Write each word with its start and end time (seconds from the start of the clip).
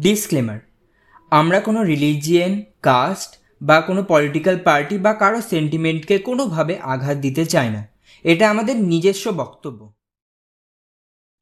Disclaimer 0.00 0.58
আমরা 1.30 1.60
কোনো 1.60 1.82
রিলিজিয়েন 1.82 2.62
caste 2.82 3.38
বা 3.62 3.80
কোনো 3.80 4.02
পলিটিক্যাল 4.02 4.58
পার্টি 4.58 4.98
বা 4.98 5.14
কারও 5.14 5.40
সেন্টিমেন্টকে 5.40 6.18
কোনোভাবে 6.18 6.78
আঘাত 6.78 7.16
দিতে 7.16 7.46
চাই 7.46 7.70
না। 7.70 7.88
এটা 8.22 8.50
আমাদের 8.50 8.76
নিজস্ব 8.76 9.30
বক্তব্য। 9.30 9.92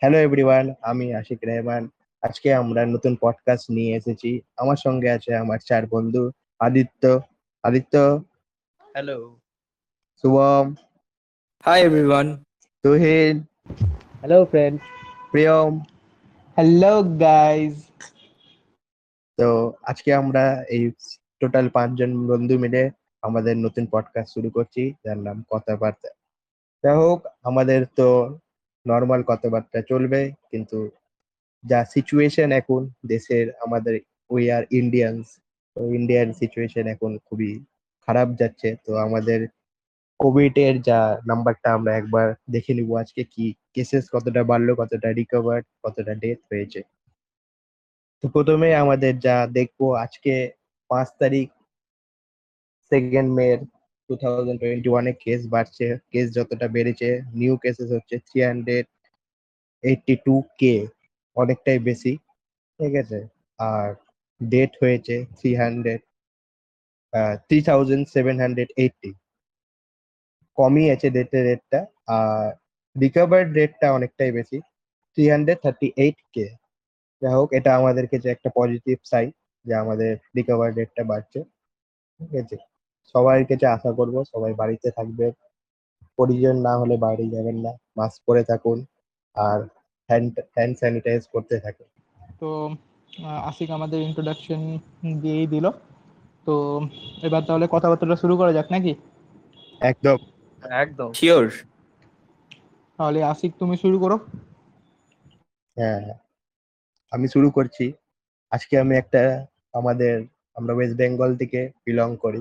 হ্যালো 0.00 0.18
এভরিওয়ান 0.18 0.74
আমি 0.82 1.14
আশিক 1.14 1.38
রেহমান। 1.46 1.88
আজকে 2.22 2.54
আমরা 2.54 2.86
নতুন 2.86 3.16
পডকাস্ট 3.20 3.70
নিয়ে 3.70 3.96
এসেছি। 3.96 4.40
আমার 4.56 4.76
সঙ্গে 4.76 5.10
আছে 5.10 5.36
আমার 5.36 5.58
চার 5.64 5.86
বন্ধু 5.86 6.30
Aditya. 6.58 7.20
Aditya? 7.62 8.22
Hello 8.92 9.36
Shubham? 10.22 10.74
Hi 11.64 11.82
everyone 11.82 12.44
Tuhin? 12.82 13.44
Hello 14.18 14.44
friend 14.44 14.80
Priyam? 15.30 15.80
Hello 16.54 17.02
guys 17.02 17.87
তো 19.38 19.48
আজকে 19.82 20.10
আমরা 20.14 20.44
এই 20.68 20.84
টোটাল 21.40 21.66
পাঁচজন 21.68 22.10
বন্ধু 22.26 22.54
মিলে 22.58 22.82
আমাদের 23.22 23.54
নতুন 23.56 23.84
পডকাস্ট 23.90 24.30
শুরু 24.34 24.48
করছি, 24.50 24.82
যার 25.04 25.18
নাম 25.18 25.38
কথাবার্তা। 25.50 26.08
যাই 26.84 26.96
হোক, 26.96 27.18
আমাদের 27.42 27.80
তো 27.96 28.08
নর্মাল 28.86 29.22
কথাবার্তা 29.22 29.78
চলবে, 29.82 30.20
কিন্তু 30.50 30.78
যা 31.64 31.80
সিচুয়েশন 31.84 32.48
এখন 32.52 32.80
দেশের, 33.06 33.46
আমাদের 33.66 33.94
উই 34.30 34.42
আর 34.50 34.62
ইন্ডিয়ানস 34.70 35.26
তো 35.76 35.80
ইন্ডিয়ান 35.94 36.28
সিচুয়েশন 36.32 36.84
এখন 36.86 37.18
খুবই 37.26 37.52
খারাপ 38.08 38.28
যাচ্ছে, 38.40 38.68
তো 38.86 38.92
আমাদের 38.96 39.40
কোভিড 40.20 40.54
এর 40.58 40.76
যা 40.82 41.00
নাম্বারটা 41.26 41.68
আমরা 41.74 41.92
একবার 41.96 42.26
দেখে 42.50 42.72
নিব 42.74 42.90
আজকে, 42.96 43.22
কি 43.24 43.44
কেসেস 43.74 44.04
কতটা 44.12 44.42
বাড়লো, 44.44 44.72
কতটা 44.76 45.08
রিকভার 45.12 45.60
কতটা 45.84 46.12
ডেথ 46.14 46.40
হয়েছে। 46.52 46.80
তো 48.22 48.26
প্রথমে 48.34 48.68
আমাদের 48.82 49.12
যা 49.26 49.36
দেখব 49.58 49.80
আজকে 50.04 50.34
পাঁচ 50.90 51.08
তারিখ 51.22 51.48
second 52.92 53.28
May 53.38 53.46
two 54.10 54.14
thousand 54.22 54.58
twenty 54.62 54.88
ওয়ানে 54.92 55.12
কেস 55.24 55.40
বাড়ছে। 55.54 55.86
কেস 56.12 56.26
যতটা 56.36 56.66
বেড়েছে 56.74 57.08
নিউ 57.38 57.54
কেসেস 57.62 57.88
হচ্ছে 57.96 58.16
three 58.26 58.38
hundred 58.48 58.86
eighty 59.84 60.14
two 60.26 60.34
K 60.60 60.74
অনেকটাই 61.36 61.78
বেশি, 61.88 62.12
ঠিক 62.80 62.92
আছে? 63.02 63.20
আর 63.58 63.88
ডেট 64.40 64.72
হয়েছে 64.82 65.14
three 65.38 65.50
hundred 65.62 66.00
three 67.46 67.58
thousand 67.68 68.04
seven 68.14 68.36
hundred 68.42 68.70
eighty 68.82 69.10
কমই 70.58 70.86
আছে 70.94 71.08
ডেটের 71.16 71.44
রেটটা 71.48 71.80
আর 72.18 72.46
রিকভার্ড 72.96 73.48
রেটটা 73.58 73.86
অনেকটাই 73.96 74.30
বেশি 74.38 74.58
three 75.12 75.24
hundred 75.32 75.58
thirty 75.64 75.88
eight 76.04 76.18
K 76.34 76.46
যাই 77.22 77.34
হোক 77.34 77.48
এটা 77.52 77.70
আমাদের 77.76 78.04
কাছে 78.06 78.28
একটা 78.30 78.48
পজিটিভ 78.56 78.96
সাইন 79.04 79.28
যে 79.64 79.72
আমাদের 79.74 80.12
রিকভার 80.36 80.70
রেটটা 80.74 81.02
বাড়ছে 81.04 81.38
ঠিক 82.20 82.32
আছে? 82.42 82.56
সবার 83.14 83.38
কাছে 83.44 83.66
আশা 83.66 83.90
করব 83.92 84.14
সবাই 84.32 84.52
বাড়িতে 84.54 84.88
থাকবে 84.90 85.26
পরিজন 86.18 86.56
না 86.58 86.72
হলে 86.76 86.94
বাইরে 86.96 87.24
যাবেন 87.28 87.56
না 87.64 87.72
মাস্ক 87.96 88.18
পরে 88.26 88.42
থাকুন 88.44 88.78
আর 89.36 89.58
হ্যান্ড 90.08 90.32
হ্যান্ড 90.56 90.74
স্যানিটাইজ 90.78 91.22
করতে 91.32 91.54
থাকুন। 91.60 91.88
তো 92.40 92.48
আশিক 93.50 93.68
আমাদের 93.70 93.98
ইন্ট্রোডাকশন 94.02 94.60
দিয়েই 95.20 95.46
দিল। 95.46 95.66
তো 96.46 96.54
এবার 97.22 97.42
তাহলে 97.44 97.66
কথাবার্তাটা 97.70 98.16
শুরু 98.16 98.34
করা 98.36 98.50
যাক 98.52 98.68
নাকি? 98.70 98.92
একদম। 99.80 100.18
একদম। 100.80 101.10
শিওর 101.12 101.44
তাহলে 102.98 103.18
আশিক 103.22 103.52
তুমি 103.58 103.74
শুরু 103.76 103.96
করো। 103.98 104.16
হ্যাঁ। 105.76 106.00
আমি 107.12 107.26
শুরু 107.34 107.48
করছি। 107.50 107.84
আজকে 108.52 108.74
আমি 108.78 108.94
একটা 108.96 109.22
আমাদের, 109.74 110.14
আমরা 110.56 110.72
ওয়েস্ট 110.74 110.96
বেঙ্গল 110.96 111.30
থেকে 111.36 111.60
বিলং 111.86 112.10
করি। 112.16 112.40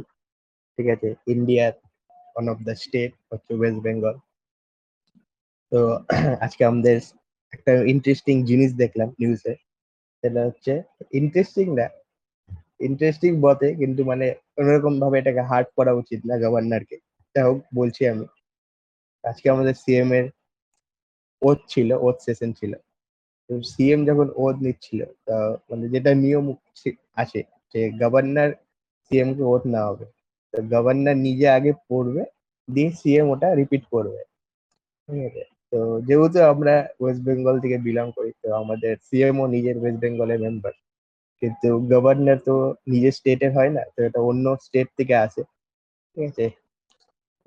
ঠিক 0.78 0.88
আছে? 0.96 1.10
ইন্ডিয়ার 1.28 1.74
ওয়ান 2.36 2.46
অফ 2.50 2.58
দ্য 2.68 2.76
স্টেট 2.76 3.12
হচ্ছে 3.32 3.52
ওয়েস্ট 3.56 3.80
বেঙ্গল 3.84 4.16
তো 5.72 5.80
আজকে 6.46 6.62
আমাদের 6.66 6.98
একটা 7.54 7.72
ইন্টারেস্টিং 7.94 8.36
জিনিস 8.44 8.72
দেখলাম 8.74 9.10
নিউজে 9.20 9.54
সেটা 10.24 10.42
হচ্ছে 10.48 10.74
ইন্টারেস্টিং 11.14 11.68
না 11.80 11.88
ইন্টারেস্টিং 12.80 13.32
বটে 13.42 13.70
কিন্তু 13.76 14.02
মানে 14.04 14.26
অন্যরকম 14.58 14.94
ভাবে 15.00 15.16
এটাকে 15.20 15.42
হার্ড 15.50 15.68
করা 15.78 15.92
উচিত 15.94 16.20
না 16.30 16.36
গভর্নরকে 16.44 16.98
যাই 17.36 17.44
হোক, 17.48 17.58
বলছি 17.76 18.02
আমি। 18.14 18.26
আজকে 19.24 19.48
আমাদের 19.50 19.76
সিএম 19.84 20.10
এর 20.20 20.26
ওথ 21.42 21.60
ছিল 21.68 21.90
ওথ 22.08 22.18
সেশন 22.26 22.50
ছিল। 22.54 22.74
সিএম 23.72 24.00
যখন 24.10 24.28
ওথ 24.44 24.56
নিচ্ছিল 24.66 25.00
মানে 25.70 25.86
যেটা 25.94 26.12
নিয়ম 26.24 26.46
আছে 27.22 27.40
যে 27.76 27.80
গভর্নর 28.02 28.50
সিএম 29.06 29.30
কে 29.38 29.44
ওথ 29.54 29.64
না 29.74 29.82
হবে। 29.90 30.06
তো 30.54 30.58
গভর্নর 30.74 31.18
নিজে 31.28 31.48
আগে 31.58 31.72
পড়বে, 31.90 32.24
দিয়ে 32.68 32.90
সিএম 33.00 33.28
ওটা 33.34 33.48
রিপিট 33.62 33.84
করবে। 33.94 34.22
ঠিক 35.10 35.22
আছে? 35.30 35.44
তো 35.72 35.80
যেহেতু 36.08 36.40
আমরা 36.54 36.74
ওয়েস্ট 37.02 37.22
বেঙ্গল 37.28 37.56
থেকে 37.64 37.78
বিলং 37.88 38.08
করি, 38.18 38.32
তো 38.44 38.48
আমাদের 38.62 38.94
সিএম 39.08 39.38
ও 39.44 39.46
নিজের 39.56 39.76
ওয়েস্ট 39.82 40.00
বেঙ্গলের 40.04 40.40
মেম্বার 40.46 40.74
কিন্তু 41.42 41.70
গভর্নর 41.94 42.40
তো 42.48 42.56
নিজের 42.92 43.14
স্টেটের 43.20 43.52
হয় 43.58 43.72
না, 43.78 43.84
তো 43.94 44.00
এটা 44.08 44.20
অন্য 44.30 44.46
স্টেট 44.66 44.88
থেকে 45.00 45.16
আসে। 45.26 45.42
ঠিক 46.18 46.26
আছে? 46.30 46.46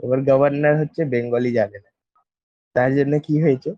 এবার 0.01 0.19
গভর্নর 0.31 0.75
হচ্ছে 0.81 1.01
বেঙ্গলি 1.15 1.51
জানে 1.59 1.79
না। 1.85 1.91
তার 2.77 2.91
জন্য 2.99 3.13
কি 3.27 3.35
হয়েছে? 3.45 3.71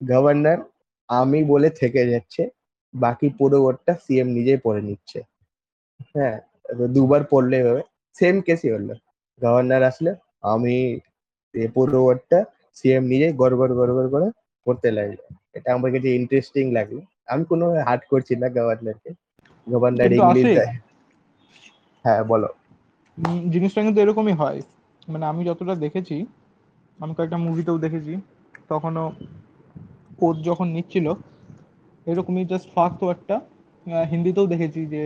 গভর্নর 0.00 0.58
আমি 1.10 1.38
বলে 1.44 1.68
থেকে 1.80 2.00
যাচ্ছে 2.12 2.42
বাকি 2.94 3.26
পুরো 3.38 3.58
ওয়ার্ডটা 3.62 3.92
সিএম 4.04 4.28
নিজেই 4.36 4.60
পড়ে 4.64 4.80
নিচ্ছে। 4.88 5.18
হ্যাঁ 6.10 6.36
দুবার 6.94 7.22
পড়লে 7.32 7.58
হবে 7.64 7.82
সেম 8.16 8.36
কেসই 8.46 8.70
হলো। 8.74 8.94
গভর্নর 9.40 9.82
আসলে 9.90 10.10
আমি 10.52 10.74
এ 11.54 11.66
পুরো 11.74 11.98
ওয়ার্ডটা 12.04 12.38
সিএম 12.76 13.04
নিজেই 13.12 13.32
গড় 13.40 13.54
গড় 13.60 13.72
গড় 13.78 13.92
গড় 13.96 14.08
করে 14.14 14.26
পড়তে 14.66 14.88
লাগল। 14.90 15.18
এটা 15.56 15.68
আমার 15.76 15.90
কাছে 15.94 16.08
ইন্টারেস্টিং 16.18 16.64
লাগল। 16.78 16.98
আমি 17.28 17.42
কোনো 17.50 17.64
হার্ট 17.86 18.02
করছি 18.12 18.32
না 18.34 18.46
গভর্নরকে 18.56 19.10
গভর্নর 19.66 20.10
ইংলিশ 20.20 20.46
দেয়। 20.56 20.72
হ্যাঁ 22.04 22.22
বলো। 22.30 22.48
জিনিসটা 23.52 23.80
কিন্তু 23.84 23.98
এরকমই 24.00 24.34
হয়। 24.40 24.60
মানে 25.08 25.24
আমি 25.26 25.42
যতটা 25.44 25.74
দেখেছি 25.84 26.16
আমি 26.98 27.12
কয়েকটা 27.16 27.38
মুভিতেও 27.46 27.76
দেখেছি 27.78 28.12
তখনও 28.70 29.06
কোচ 30.18 30.36
যখন 30.48 30.66
নিচ্ছিল, 30.76 31.06
এরকমই 32.06 32.44
জাস্ট 32.52 32.66
ফার্স্ট 32.74 33.00
ওয়ার্ডটা 33.04 33.36
হিন্দিতেও 34.12 34.46
দেখেছি 34.52 34.80
যে 34.94 35.02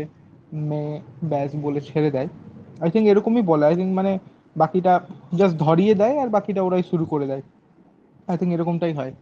মে 0.69 0.83
ব্যাস 1.31 1.51
বলে 1.65 1.81
ছেড়ে 1.89 2.11
দেয়। 2.17 2.29
আই 2.83 2.89
থিঙ্ক 2.93 3.07
এরকমই 3.13 3.45
বলে। 3.51 3.65
আই 3.71 3.75
থিঙ্ক 3.79 3.93
মানে 4.01 4.13
বাকিটা 4.57 4.93
জাস্ট 5.41 5.55
ধরিয়ে 5.67 5.95
দেয় 6.03 6.17
আর 6.23 6.29
বাকিটা 6.37 6.61
ওরাই 6.67 6.85
শুরু 6.91 7.05
করে 7.13 7.27
দেয়। 7.31 7.43
আই 8.31 8.37
থিঙ্ক 8.39 8.51
এরকমটাই 8.57 8.95
হয়। 8.99 9.13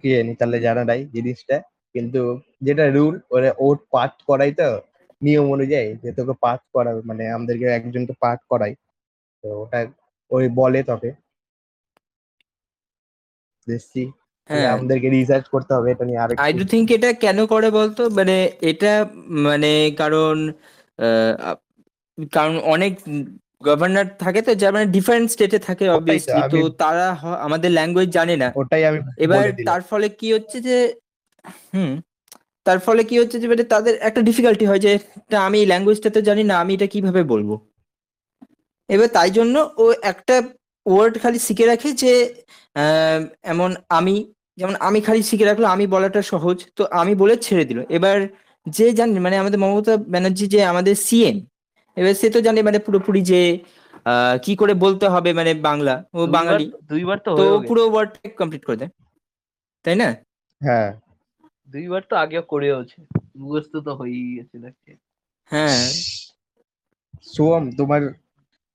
কি 0.00 0.08
জানি, 0.14 0.32
তাহলে 0.40 0.58
জানা 0.66 0.82
নাই 0.90 1.00
জিনিসটা। 1.14 1.56
কিন্তু 1.94 2.20
যেটা 2.66 2.84
রুল 2.96 3.14
ওরা 3.34 3.50
ওট 3.66 3.78
পাঠ 3.94 4.12
করাই 4.28 4.52
তো, 4.60 4.68
নিয়ম 5.22 5.46
অনুযায়ী 5.54 5.88
যে 6.02 6.10
তোকে 6.18 6.34
পাঠ 6.44 6.60
করা 6.74 6.90
মানে 7.08 7.24
আমাদেরকে 7.36 7.66
একজনকে 7.78 8.14
পাঠ 8.24 8.38
করাই 8.50 8.72
তো 9.44 9.48
ওটা 9.62 9.80
ওই 10.30 10.44
বলে 10.60 10.80
তোকে। 10.90 11.10
দেখছি 13.66 14.02
আমাদেরকে 14.72 15.08
রিসার্চ 15.10 15.44
করতে 15.54 15.72
হবে 15.74 15.88
এটা 15.90 16.04
নিয়ে 16.04 16.18
আই 16.18 16.24
আরেকটু 16.24 16.52
ডু 16.58 16.64
থিঙ্ক 16.72 16.86
এটা 16.96 17.10
কেন 17.24 17.38
করে 17.52 17.68
বলতো? 17.70 18.02
মানে 18.18 18.36
এটা 18.70 18.92
মানে 19.46 19.70
কারণ 20.00 20.36
কারণ 22.32 22.54
অনেক 22.74 22.92
গভর্নর 23.62 24.06
থাকে 24.18 24.40
তো 24.42 24.52
যারা 24.54 24.74
মানে 24.76 24.88
ডিফারেন্ট 24.96 25.26
স্টেটে 25.34 25.58
থাকে 25.68 25.84
অবভিয়াসলি 25.96 26.42
তো 26.54 26.58
তারা 26.82 27.06
আমাদের 27.46 27.70
ল্যাঙ্গুয়েজ 27.70 28.08
জানে 28.18 28.34
না। 28.42 28.48
ওটাই 28.60 28.82
আমি 28.88 28.98
এবার 29.24 29.44
তার 29.68 29.82
ফলে 29.90 30.06
কি 30.20 30.28
হচ্ছে 30.36 30.56
যে 30.60 30.76
হুম 31.68 31.92
তার 32.66 32.78
ফলে 32.86 33.02
কি 33.10 33.16
হচ্ছে 33.20 33.36
যে 33.42 33.46
মানে 33.48 33.64
তাদের 33.74 33.94
একটা 34.08 34.20
ডিফিকাল্টি 34.28 34.64
হয় 34.70 34.82
যে 34.86 34.92
আমি 35.40 35.58
ল্যাঙ্গুয়েজটা 35.70 36.10
তো 36.16 36.20
জানি 36.28 36.42
না 36.44 36.54
আমি 36.62 36.72
এটা 36.74 36.88
কীভাবে 36.94 37.22
বলব? 37.32 37.50
এবার 38.88 39.08
তাই 39.16 39.30
জন্য 39.30 39.54
ও 39.78 39.84
একটা 40.12 40.34
ওয়ার্ড 40.86 41.14
খালি 41.22 41.38
শিখে 41.46 41.66
রাখে 41.66 41.90
যে 42.02 42.12
আহ, 42.76 43.20
এমন 43.44 43.70
আমি 43.98 44.14
যেমন 44.58 44.74
আমি 44.80 44.98
খালি 45.00 45.20
শিখে 45.22 45.46
রাখল 45.46 45.64
আমি 45.74 45.84
বলাটা 45.86 46.20
সহজ। 46.32 46.58
তো 46.76 46.82
আমি 47.00 47.12
বলে 47.14 47.34
ছেড়ে 47.46 47.64
দিল। 47.64 47.78
এবার 47.96 48.16
যে 48.66 48.86
জানি 48.98 49.12
মানে 49.20 49.36
আমাদের 49.38 49.58
মমতা 49.60 49.94
ব্যানার্জি 50.12 50.44
যে 50.54 50.60
আমাদের 50.64 50.94
সিএম 51.06 51.36
এবার 51.96 52.14
সে 52.20 52.28
তো 52.30 52.38
জানে 52.40 52.60
মানে 52.62 52.78
পুরোপুরি 52.78 53.20
যে 53.24 53.40
আহ, 54.06 54.34
কি 54.44 54.52
করে 54.56 54.74
বলতে 54.84 55.06
হবে 55.08 55.30
মানে 55.32 55.52
বাংলা। 55.68 55.94
ও 56.14 56.20
বাঙালি। 56.28 56.64
দুইবার 56.90 57.18
তো 57.18 57.30
তো 57.40 57.44
পুরো 57.68 57.82
ওয়ার্ড 57.90 58.10
কমপ্লিট 58.38 58.62
করে 58.64 58.78
দেয়। 58.82 58.92
তাই 59.84 59.96
না? 59.96 60.08
হ্যাঁ। 60.60 60.90
দুইবার 61.68 62.02
তো 62.10 62.14
আগেও 62.16 62.44
করেওছে। 62.52 62.98
মুখস্থ 63.38 63.72
তো 63.86 63.92
হয়েই 63.94 64.30
গেছে 64.36 64.56
দেখছি 64.64 64.90
হ্যাঁ। 65.50 65.80
সোম 67.26 67.62
তোমার 67.78 68.02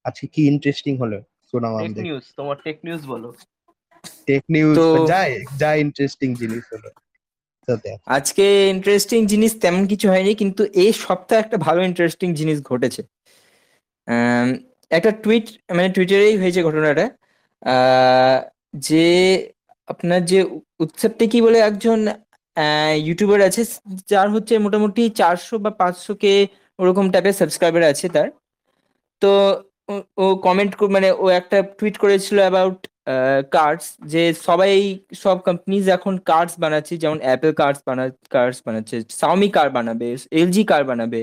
আজকে 0.06 0.26
কি 0.34 0.42
ইন্টারেস্টিং 0.48 0.94
হলো? 0.98 1.18
শোনাও 1.50 1.76
টেক 1.80 1.96
নিউজ 2.08 2.26
তোমার 2.38 2.58
টেক 2.66 2.78
নিউজ 2.84 3.02
বলো। 3.06 3.30
টেক 4.26 4.44
নিউজ 4.50 5.08
যাই 5.08 5.42
যা 5.58 5.76
ইন্টারেস্টিং 5.76 6.36
জিনিস 6.36 6.64
হলো। 6.74 6.90
আজকে 8.06 8.70
ইন্টারেস্টিং 8.70 9.26
জিনিস 9.26 9.60
তেমন 9.60 9.88
কিছু 9.88 10.10
হয়নি 10.10 10.36
কিন্তু 10.36 10.64
এই 10.64 10.94
সপ্তাহে 10.94 11.40
একটা 11.40 11.58
ভালো 11.58 11.84
ইন্টারেস্টিং 11.84 12.34
জিনিস 12.34 12.62
ঘটেছে। 12.62 13.04
একটা 14.90 15.12
টুইট 15.12 15.50
মানে 15.72 15.90
টুইটারেই 15.90 16.38
হয়েছে 16.38 16.64
ঘটনাটা। 16.64 17.10
যে 18.76 19.06
আপনার 19.88 20.26
যে 20.26 20.44
উৎসবটি 20.80 21.28
কি 21.28 21.42
বলে 21.42 21.60
একজন 21.60 22.08
ইউটিউবার 22.98 23.42
আছে 23.42 23.66
যার 24.10 24.30
হচ্ছে 24.30 24.58
মোটামুটি 24.58 25.10
চারশো 25.10 25.58
বা 25.58 25.70
পাঁচশো 25.70 26.16
কে 26.16 26.48
ওরকম 26.80 27.12
টাইপের 27.12 27.34
সাবস্ক্রাইবার 27.34 27.84
আছে 27.84 28.10
তার। 28.10 28.30
তো 29.20 29.64
ও- 29.90 30.04
ও 30.18 30.36
কমেন্ট 30.36 30.84
মানে 30.84 31.12
ও 31.12 31.30
একটা 31.30 31.62
টুইট 31.62 31.98
করেছিল 31.98 32.40
অ্যাবাউট 32.40 32.88
কার্ডস 33.56 33.86
যে 34.14 34.24
সবাই 34.48 34.72
সব 35.24 35.38
কোম্পানিজ 35.48 35.84
এখন 35.98 36.14
কার্ডস 36.32 36.54
বানাচ্ছে, 36.64 36.94
যেমন 37.04 37.18
অ্যাপেল 37.26 37.54
কার্ডস 37.62 37.82
বানা 37.88 38.06
কার্ডস 38.36 38.60
বানাচ্ছে 38.66 38.96
সাউমি 39.22 39.50
কার 39.58 39.70
বানাবে 39.78 40.08
এলজি 40.40 40.64
কার 40.72 40.84
বানাবে, 40.90 41.22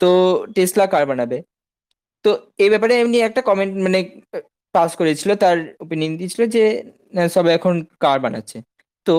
তো 0.00 0.10
টেসলা 0.56 0.86
কার 0.94 1.04
বানাবে। 1.10 1.38
তো 2.24 2.30
এই 2.64 2.68
ব্যাপারে 2.72 2.92
এমনি 3.02 3.18
একটা 3.28 3.40
কমেন্ট 3.48 3.72
মানে 3.86 4.00
পাস 4.74 4.90
করেছিল, 5.00 5.30
তার 5.42 5.56
ওপিনিয়ন 5.84 6.12
দিয়েছিল 6.18 6.42
যে 6.56 6.64
সবাই 7.36 7.52
এখন 7.58 7.74
কার 8.04 8.18
বানাচ্ছে। 8.24 8.58
তো 9.06 9.14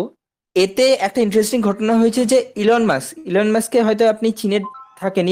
এতে 0.55 0.85
একটা 1.07 1.19
ইন্টারেস্টিং 1.25 1.59
ঘটনা 1.69 1.93
হয়েছে 2.01 2.21
যে 2.31 2.39
ইলন 2.63 2.83
মাস 2.89 3.05
ইলন 3.29 3.49
মাসকে 3.55 3.79
হয়তো 3.87 4.03
আপনি 4.13 4.27
চীনে 4.39 4.59
থাকেনি 5.01 5.31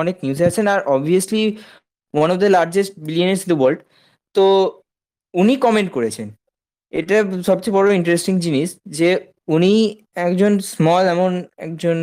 অনেক 0.00 0.16
নিউজে 0.24 0.44
আছেন, 0.50 0.66
আর 0.74 0.80
obviously 0.94 1.42
one 2.14 2.28
of 2.32 2.38
the 2.42 2.50
largest 2.56 2.92
billionaires 3.06 3.42
the 3.50 3.56
world 3.60 3.80
তো 4.34 4.44
উনি 5.40 5.54
কমেন্ট 5.64 5.90
করেছেন। 5.96 6.28
এটা 6.92 7.16
সবচেয়ে 7.48 7.76
বড় 7.78 7.88
ইন্টারেস্টিং 8.00 8.34
জিনিস 8.46 8.68
যে 8.98 9.08
উনি 9.54 9.72
একজন 10.26 10.52
স্মল 10.72 11.04
এমন 11.14 11.32
একজন 11.66 11.96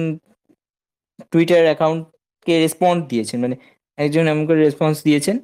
টুইটার 1.32 1.62
অ্যাকাউন্টকে 1.70 2.54
রেসপন্স 2.64 3.00
দিয়েছেন। 3.12 3.38
মানে 3.44 3.56
একজন 3.98 4.24
এমন 4.34 4.44
করে 4.48 4.60
রেসপন্স 4.68 4.96
দিয়েছেন। 5.08 5.36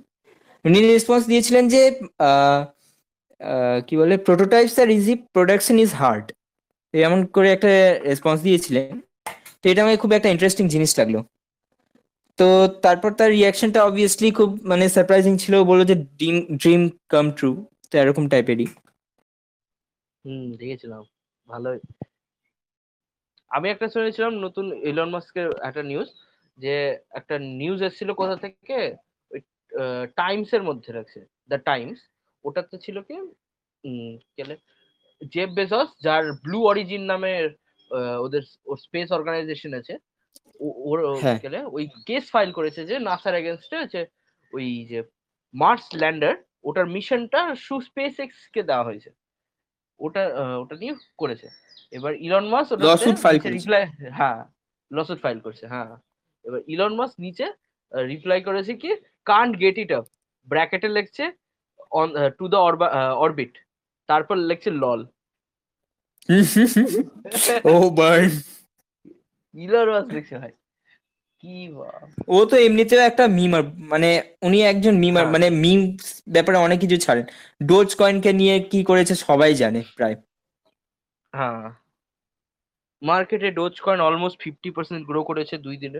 উনি 0.65 0.77
রেসপন্স 0.93 1.23
দিয়েছিলেন 1.31 1.63
যে 1.73 1.81
কি 3.87 3.93
বলে 4.01 4.15
prototypes 4.27 4.75
are 4.83 4.89
easy 4.97 5.13
production 5.35 5.75
is 5.85 5.91
hard 6.01 6.25
এমন 6.93 7.19
করে 7.35 7.47
একটা 7.55 7.71
রেসপন্স 8.09 8.37
দিয়েছিলেন। 8.47 8.93
তো 9.59 9.65
এটা 9.71 9.81
আমাকে 9.83 9.99
খুব 10.03 10.11
একটা 10.17 10.29
ইন্টারেস্টিং 10.33 10.65
জিনিস 10.73 10.91
লাগল। 10.99 11.15
তো 12.39 12.47
তারপর 12.85 13.09
তার 13.19 13.29
রিয়াকশনটা 13.37 13.79
অবভিয়াসলি 13.89 14.27
খুব 14.39 14.49
মানে 14.71 14.85
সারপ্রাইজিং 14.95 15.33
ছিল। 15.43 15.53
বলল 15.69 15.81
যে 15.91 15.95
ড্রিম 16.17 16.37
ড্রিম 16.61 16.81
কাম 17.13 17.25
ট্রু 17.37 17.49
তো 17.91 17.97
এরকম 17.97 18.23
টাইপেরই 18.27 18.67
হুম 20.25 20.45
দেখেছিলাম। 20.51 21.03
ভালোই। 21.47 21.79
আমি 23.51 23.67
একটা 23.69 23.87
শুনেছিলাম 23.87 24.33
নতুন 24.37 24.65
ইলন 24.83 25.09
মাস্কের 25.09 25.47
একটা 25.63 25.81
নিউজ 25.83 26.09
যে 26.57 26.73
একটা 27.11 27.35
নিউজ 27.59 27.79
এসেছিল 27.83 28.09
কোথা 28.13 28.35
থেকে? 28.35 28.77
টাইমস 30.15 30.49
এর 30.53 30.63
মধ্যে 30.63 30.89
রাখছে 30.93 31.19
দ্য 31.49 31.57
টাইমস 31.61 31.99
ওটাতে 32.45 32.75
ছিল 32.77 32.97
কি? 33.01 33.15
গেলে 34.37 34.55
জেফ 35.33 35.49
বেজস 35.49 35.89
যার 36.01 36.23
ব্লু 36.43 36.59
অরিজিন 36.65 37.03
নামের 37.03 37.45
ওদের 38.19 38.41
ওর 38.65 38.77
স্পেস 38.77 39.07
অর্গানাইজেশন 39.11 39.71
আছে 39.73 39.93
ও- 40.59 40.77
ওর 40.89 40.99
হ্যাঁ। 41.21 41.39
গেলে 41.39 41.59
ওই 41.71 41.83
কেস 42.05 42.25
ফাইল 42.31 42.49
করেছে 42.51 42.81
যে 42.85 42.95
নাসার 42.99 43.35
এগেনস্টে 43.35 43.75
আছে 43.77 44.01
ওই 44.53 44.85
যে 44.85 44.99
মার্স 45.53 45.85
ল্যান্ডার 45.95 46.33
ওটার 46.65 46.85
মিশনটা 46.95 47.41
সু 47.65 47.75
স্পেস 47.87 48.13
এক্স 48.25 48.39
কে 48.53 48.61
দেওয়া 48.69 48.87
হয়েছে। 48.89 49.09
ওটা 49.99 50.21
ওটা 50.61 50.75
নিয়ে 50.81 50.93
করেছে। 51.21 51.47
এবার 51.97 52.13
Elon 52.27 52.45
Musk 52.53 52.67
Lawsuit 52.87 53.17
file 53.23 53.39
reply 53.57 53.83
হ্যাঁ 54.19 54.39
লসুট 54.91 55.19
ফাইল 55.25 55.39
করছে 55.45 55.65
হ্যাঁ। 55.73 55.91
এবার 56.45 56.61
ইলন 56.73 56.93
মাস 56.99 57.11
নিচে 57.25 57.45
রিপ্লাই 57.91 58.39
করেছে 58.47 58.73
কি 58.81 58.89
কান্ট 59.27 59.53
গেট 59.63 59.75
ইট 59.83 59.91
আপ 59.99 60.05
ব্র্যাকেটে 60.47 60.89
লিখছে 60.97 61.23
অন 61.99 62.07
টু 62.39 62.45
দ্য 62.53 62.59
অরবিট 63.23 63.53
তারপর 64.09 64.35
লিখছে 64.49 64.69
লল 64.83 65.01
ও 67.71 67.75
বাই 67.99 68.19
ইলন 69.53 69.87
মাস 69.93 70.05
লিখছে 70.15 70.35
ভাই। 70.41 70.53
ও 72.27 72.45
তো 72.45 72.55
এমনিতেও 72.57 72.99
একটা 72.99 73.27
মিমার 73.27 73.63
মানে 73.63 74.09
উনি 74.41 74.61
একজন 74.63 74.97
মিমার 74.97 75.23
হ্যাঁ। 75.23 75.33
মানে 75.33 75.49
মিম 75.49 75.97
ব্যাপারে 76.29 76.57
অনেক 76.57 76.79
কিছু 76.79 76.97
ছাড়েন। 76.97 77.25
ডোজ 77.65 77.95
কয়েনকে 77.95 78.33
নিয়ে 78.33 78.59
কি 78.59 78.83
করেছে 78.83 79.15
সবাই 79.15 79.53
জানে 79.55 79.81
প্রায়। 79.95 80.15
হ্যাঁ। 81.33 81.69
মার্কেটে 83.01 83.51
Dogecoin 83.81 83.99
almost 84.01 84.37
fifty 84.41 84.69
percent 84.71 85.07
grow 85.07 85.23
করেছে 85.23 85.57
দুই 85.57 85.77
দিনে। 85.77 85.99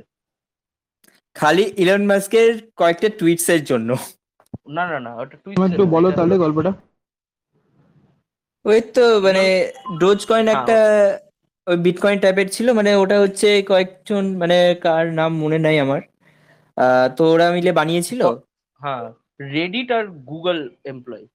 খালি 1.36 1.74
ইলন 1.77 2.06
মাস্কের 2.06 2.50
কয়েকটা 2.75 3.09
টুইটস 3.09 3.50
এর 3.50 3.63
জন্য। 3.63 3.89
না 4.68 4.83
না 4.88 5.00
না 5.00 5.12
ওটা 5.15 5.38
টুইট 5.38 5.57
একটু 5.71 5.86
বলো 5.86 6.12
তাহলে 6.12 6.38
গল্পটা। 6.38 6.71
ওই 8.65 8.81
তো 8.81 9.21
মানে 9.21 9.44
ডোজ 10.00 10.25
কয়েন 10.25 10.47
হ্যাঁ। 10.47 10.62
একটা 10.62 10.77
ওই 11.68 11.78
বিটকয়েন 11.86 12.18
টাইপের 12.24 12.48
ছিল 12.56 12.68
মানে 12.80 12.92
ওটা 13.04 13.18
হচ্ছে 13.24 13.48
কয়েকজন 13.70 14.24
মানে 14.42 14.58
কার 14.86 15.06
নাম 15.20 15.32
মনে 15.44 15.60
নাই 15.66 15.78
আমার। 15.86 16.02
তো 17.18 17.24
ওরা 17.34 17.48
মিলে 17.56 17.72
বানিয়েছিল। 17.80 18.22
হ্যাঁ 18.82 19.04
রেডিট 19.56 19.90
আর 19.98 20.06
গুগল 20.32 20.58
এমপ্লয় 20.92 21.26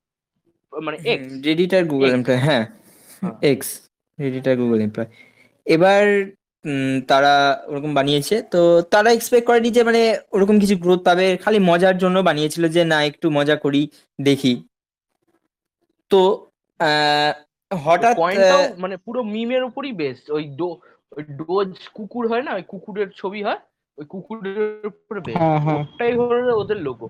মানে 0.73 0.97
এক্স 1.13 1.29
রেডিট 1.49 1.71
আর 1.79 1.85
গুগল। 1.93 2.09
এমপ্লয় 2.17 2.41
হ্যাঁ 2.47 2.65
হ্যাঁ। 3.23 3.35
এক্স 3.53 3.69
রেডিট 4.19 4.45
আর 4.51 4.57
গুগল 4.63 4.79
এমপ্লয় 4.87 5.09
এবার 5.67 6.05
তারা 7.11 7.35
ওরকম 7.71 7.91
বানিয়েছে 7.99 8.37
তো 8.53 8.61
তারা 8.93 9.09
এক্সপেক্ট 9.13 9.47
করেনি 9.49 9.71
যে 9.77 9.83
মানে 9.89 10.03
ওরকম 10.33 10.57
কিছু 10.63 10.75
গ্রোথ 10.85 11.01
পাবে 11.09 11.27
খালি 11.43 11.59
মজার 11.71 11.97
জন্য 12.03 12.17
বানিয়েছিল 12.29 12.65
যে 12.77 12.83
না 12.93 12.99
একটু 13.11 13.27
মজা 13.39 13.57
করি 13.65 13.83
দেখি। 14.19 14.53
তো 16.11 16.21
হঠাৎ 17.71 18.15
মানে 18.83 18.97
পুরো 19.07 19.21
মিমের 19.35 19.63
উপরই 19.65 19.93
বেস্ট 20.03 20.25
ওই 20.37 20.45
ডো 20.61 20.69
ওই 21.13 21.23
ডোজ 21.41 21.71
কুকুর 21.97 22.25
হয় 22.31 22.45
না? 22.47 22.53
ওই 22.59 22.65
কুকুরের 22.73 23.09
ছবি 23.21 23.41
হয়? 23.47 23.61
ওই 23.99 24.05
কুকুরের 24.13 24.87
উপরে 24.91 25.21
বেস্ট 25.27 25.41
হ্যাঁ 25.43 25.61
হ্যাঁ। 25.65 25.81
ওটাই 25.83 26.13
হলো 26.21 26.53
ওদের 26.63 26.79
লোগো 26.87 27.07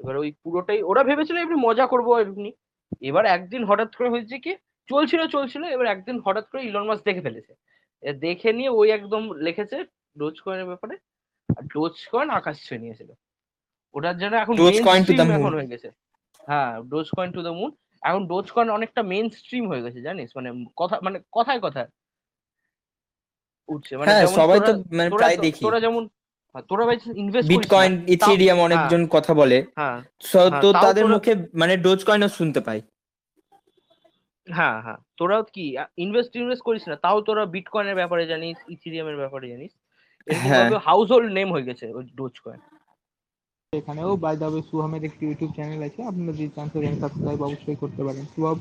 এবার 0.00 0.14
ওই 0.22 0.28
পুরোটাই 0.42 0.80
ওরা 0.90 1.02
ভেবেছিল 1.08 1.36
এমনি 1.38 1.58
মজা 1.66 1.84
করব 1.92 2.08
এমনি। 2.24 2.50
এবার 3.08 3.24
একদিন 3.26 3.62
হঠাৎ 3.70 3.90
করে 3.98 4.08
হয়েছে 4.14 4.36
কি 4.44 4.52
চলছিল 4.88 5.20
চলছিল 5.34 5.62
এবার 5.74 5.86
একদিন 5.86 6.16
হঠাৎ 6.26 6.46
করে 6.50 6.60
ইলন 6.68 6.84
মাস 6.88 6.98
দেখে 7.08 7.24
ফেলেছে। 7.26 7.52
দেখে 8.26 8.50
নিয়ে 8.58 8.70
ওই 8.80 8.88
একদম 8.98 9.22
লিখেছে 9.46 9.76
ডোজ 10.16 10.36
কয়েনের 10.44 10.68
ব্যাপারে। 10.70 10.94
আর 11.48 11.62
ডোজ 11.74 11.96
কয়েন 12.12 12.28
আকাশ 12.30 12.56
ছুঁয়ে 12.66 12.82
নিয়েছিল। 12.84 13.10
ওটার 13.94 14.16
জন্য 14.18 14.34
এখন. 14.36 14.54
এখন 15.36 15.52
হয়ে 15.58 15.70
গেছে। 15.72 15.88
হ্যাঁ 16.40 16.72
dose 16.92 17.06
coin 17.16 17.30
to 17.36 17.40
the 17.46 17.52
moon 17.58 17.70
এখন 18.04 18.26
ডোজ 18.26 18.50
কয়েন 18.50 18.70
অনেকটা 18.70 19.02
মেইন 19.02 19.30
স্ট্রিম 19.30 19.68
হয়ে 19.68 19.82
গেছে 19.82 20.02
জানিস? 20.02 20.30
মানে 20.36 20.64
কথা 20.76 21.00
মানে 21.02 21.20
কথায় 21.32 21.60
কথায় 21.60 21.86
উঠছে। 23.68 23.96
মানে 23.96 24.10
হ্যাঁ 24.10 24.26
সবাই 24.26 24.60
তো 24.60 24.66
তোরা- 24.66 24.96
মানে 24.96 25.10
প্রায় 25.10 25.36
দেখি। 25.36 25.60
তোরা 25.60 25.80
যেমন 25.80 26.08
হ্যাঁ, 26.52 26.62
তোরা 26.68 26.86
ভাই 26.86 26.96
ইনভেস্ট 27.14 27.48
বিটকয়েন 27.48 28.02
ইথেরিয়াম 28.08 28.60
অনেকজন 28.60 29.06
কথা 29.06 29.34
বলে। 29.34 29.66
হ্যাঁ। 29.76 30.02
হ্যাঁ, 30.50 30.62
তো 30.62 30.72
তাদের 30.72 31.06
মুখে 31.06 31.34
মানে 31.54 31.76
ডোজ 31.76 32.04
কয়েনও 32.04 32.28
শুনতে 32.28 32.60
পাই। 32.60 32.80
হ্যাঁ 34.50 34.82
হ্যাঁ। 34.82 34.96
তোরাও 35.16 35.42
কি 35.42 35.76
ইনভেস্ট 35.96 36.36
ইনভেস্ট 36.36 36.62
করিস 36.62 36.88
না 36.88 36.96
তাও 36.96 37.20
তোরা 37.20 37.46
বিটকয়েনের 37.46 37.94
ব্যাপারে 37.94 38.26
জানিস 38.26 38.56
ইথেরিয়ামের 38.68 39.16
ব্যাপারে 39.16 39.48
জানিস। 39.48 39.72
হ্যাঁ। 40.36 40.78
হাউস 40.78 41.10
হোল্ড 41.10 41.32
নেম 41.32 41.52
হয়ে 41.52 41.62
গেছে 41.62 41.94
ওই 41.94 42.04
ডোজ 42.04 42.40
এখানেও 43.76 44.10
বাই 44.16 44.36
দ্য 44.36 44.44
ওয়ে 44.44 44.62
সুহামের 44.70 45.02
একটি 45.04 45.22
ইউটিউব 45.26 45.50
চ্যানেল 45.52 45.82
আছে। 45.82 46.00
আপনারা 46.02 46.32
যদি 46.32 46.48
চান 46.56 46.66
সেখানে 46.72 46.96
সাবস্ক্রাইব 47.00 47.40
অবশ্যই 47.42 47.76
করতে 47.76 48.02
পারেন। 48.04 48.24
সুহাব 48.36 48.58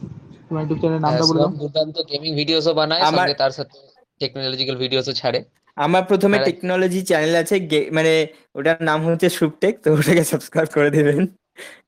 তোমার 0.48 0.62
ইউটিউব 0.64 0.80
চ্যানেলের 0.80 1.02
নামটা 1.02 1.24
বলে 1.26 1.40
দাও। 1.40 1.48
দুর্দান্ত 1.48 1.96
গেমিং 2.12 2.32
ভিডিওসও 2.36 2.74
বানায় 2.74 3.02
আমার- 3.02 3.20
সঙ্গে 3.20 3.34
তার 3.34 3.52
সাথে 3.52 3.78
টেকনোলজিক্যাল 4.20 4.78
ভিডিওসও 4.78 5.14
ছাড়ে। 5.14 5.40
আমার 5.78 6.04
প্রথমে 6.04 6.38
হ্যাঁ। 6.38 6.46
টেকনোলজি 6.46 7.02
চ্যানেল 7.04 7.36
আছে 7.36 7.56
মানে 7.92 8.28
ওটার 8.56 8.78
নাম 8.82 9.00
হচ্ছে 9.06 9.30
সুপটেক 9.30 9.74
তো 9.84 9.94
ওটাকে 9.94 10.24
সাবস্ক্রাইব 10.24 10.70
করে 10.74 10.90
দেবেন। 10.90 11.28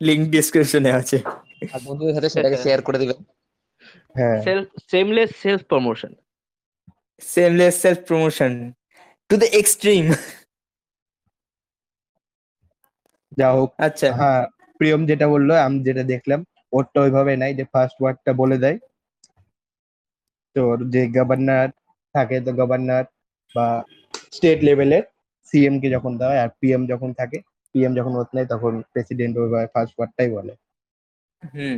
লিংক 0.01 0.23
ডিসক্রিপশনে 0.29 0.91
আছে। 0.91 1.17
আর 1.73 1.79
বন্ধুদের 1.85 2.13
সাথে 2.13 2.29
সেটাকে 2.29 2.57
শেয়ার 2.57 2.81
করে 2.81 2.97
দিবেন। 2.99 3.19
হ্যাঁ। 4.15 4.43
Self 4.43 4.67
seamless 4.91 5.29
self 5.41 5.61
promotion 5.63 6.11
seamless 7.21 7.81
self 7.81 7.99
promotion 8.07 8.51
to 9.29 9.37
the 9.37 9.45
extreme 9.45 10.05
যা 13.37 13.47
হোক 13.51 13.69
আচ্ছা। 13.79 14.07
হ্যাঁ 14.19 14.41
প্রিয়ম 14.79 15.01
যেটা 15.05 15.25
বলল 15.27 15.49
আমি 15.65 15.77
যেটা 15.83 16.03
দেখলাম 16.03 16.39
ওরটা 16.73 16.99
ওইভাবে 17.01 17.33
নাই 17.37 17.51
যে 17.53 17.63
ফার্স্ট 17.73 17.97
ওয়ার্ডটা 17.99 18.31
বলে 18.33 18.57
দেয়। 18.57 18.77
তোর 20.55 20.77
যে 20.89 21.01
গভর্নর 21.17 21.67
থাকে 22.15 22.37
তো 22.41 22.51
গভর্নর 22.53 23.05
বা 23.55 23.67
স্টেট 24.31 24.59
লেভেলের 24.63 25.03
সিএম 25.47 25.75
কে 25.81 25.87
যখন 25.89 26.11
দেওয়া 26.17 26.33
হয় 26.33 26.41
আর 26.43 26.49
পিএম 26.59 26.81
যখন 26.87 27.09
থাকে 27.13 27.37
পিএম 27.75 27.91
যখন 27.95 28.13
ওত 28.15 28.29
নেয় 28.35 28.47
তখন 28.49 28.73
প্রেসিডেন্ট 28.91 29.33
ওইভাবে 29.37 29.67
ফার্স্ট 29.73 29.93
ওয়ার্ডটাই 29.97 30.29
বলে। 30.29 30.53
হুম। 31.43 31.77